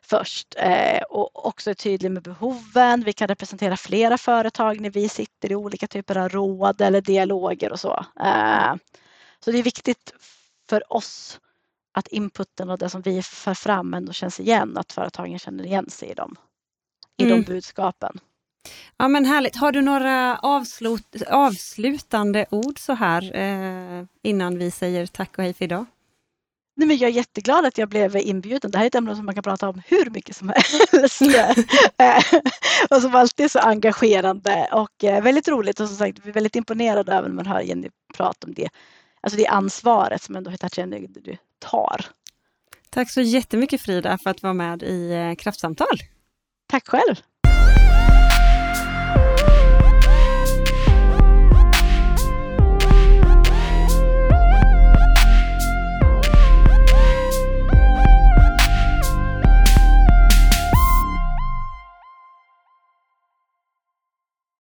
först 0.03 0.55
eh, 0.59 1.03
och 1.03 1.47
också 1.47 1.71
är 1.71 1.75
tydlig 1.75 2.11
med 2.11 2.23
behoven. 2.23 3.05
Vi 3.05 3.13
kan 3.13 3.29
representera 3.29 3.77
flera 3.77 4.19
företag 4.19 4.81
när 4.81 4.91
vi 4.91 5.09
sitter 5.09 5.53
i 5.53 5.55
olika 5.55 5.87
typer 5.87 6.19
av 6.19 6.29
råd 6.29 6.81
eller 6.81 7.01
dialoger 7.01 7.73
och 7.73 7.81
så. 7.81 8.07
Eh, 8.21 8.75
så 9.45 9.51
det 9.51 9.59
är 9.59 9.63
viktigt 9.63 10.15
för 10.69 10.93
oss 10.93 11.41
att 11.95 12.09
inputen 12.09 12.71
och 12.71 12.79
det 12.79 12.91
som 12.91 13.03
vi 13.03 13.23
för 13.23 13.55
fram 13.55 13.95
ändå 13.95 14.13
känns 14.13 14.41
igen, 14.41 14.77
att 14.79 14.93
företagen 14.93 15.39
känner 15.39 15.65
igen 15.65 15.91
sig 15.91 16.09
i 16.11 16.15
dem, 16.15 16.37
i 17.17 17.25
Mm. 17.25 17.37
de 17.43 17.53
budskapen. 17.53 18.19
Ja 18.97 19.09
men 19.09 19.25
härligt. 19.25 19.57
Har 19.57 19.73
du 19.73 19.83
några 19.83 20.39
avslut, 20.39 21.23
avslutande 21.29 22.47
ord 22.51 22.79
så 22.79 22.93
här 22.93 23.37
eh, 23.37 24.05
innan 24.23 24.59
vi 24.59 24.71
säger 24.71 25.07
tack 25.07 25.39
och 25.39 25.45
hej 25.45 25.55
för 25.55 25.65
idag? 25.65 25.87
Nej, 26.77 26.89
men 26.89 26.97
jag 26.97 27.11
är 27.11 27.15
jätteglad 27.15 27.65
att 27.67 27.79
jag 27.79 27.89
blev 27.89 28.17
inbjuden. 28.17 28.71
Det 28.71 28.79
här 28.79 28.85
är 28.85 28.87
ett 28.87 28.95
ämne 28.95 29.17
som 29.17 29.27
man 29.27 29.35
kan 29.35 29.43
prata 29.45 29.69
om 29.69 29.83
hur 29.87 30.11
mycket 30.11 30.37
som 30.37 30.49
helst. 30.49 31.21
Eh, 31.99 32.41
och 32.91 33.03
som 33.03 33.15
alltid 33.15 33.45
är 33.45 33.49
så 33.49 33.59
engagerande 33.59 34.69
och 34.73 35.05
eh, 35.05 35.23
väldigt 35.23 35.49
roligt 35.49 35.81
och 35.81 35.89
som 35.89 35.97
sagt 35.97 36.19
vi 36.23 36.29
är 36.29 36.33
väldigt 36.35 36.57
imponerade 36.57 37.13
över 37.13 37.29
när 37.29 37.37
man 37.37 37.47
hör 37.47 37.61
Jenny 37.61 37.89
prata 38.15 38.47
om 38.47 38.55
det. 38.55 38.69
Alltså 39.21 39.37
det 39.37 39.47
ansvaret 39.47 40.23
som 40.23 40.37
ändå 40.37 40.51
Hitachi 40.51 40.81
Energy 40.81 41.37
tar. 41.71 42.07
Tack 42.91 43.11
så 43.11 43.21
jättemycket 43.21 43.81
Frida 43.81 44.19
för 44.19 44.31
att 44.31 44.43
vara 44.43 44.53
med 44.53 44.83
i 44.83 45.13
eh, 45.13 45.35
Kraftsamtal. 45.35 45.99
Tack 46.67 46.89
själv! 46.89 47.15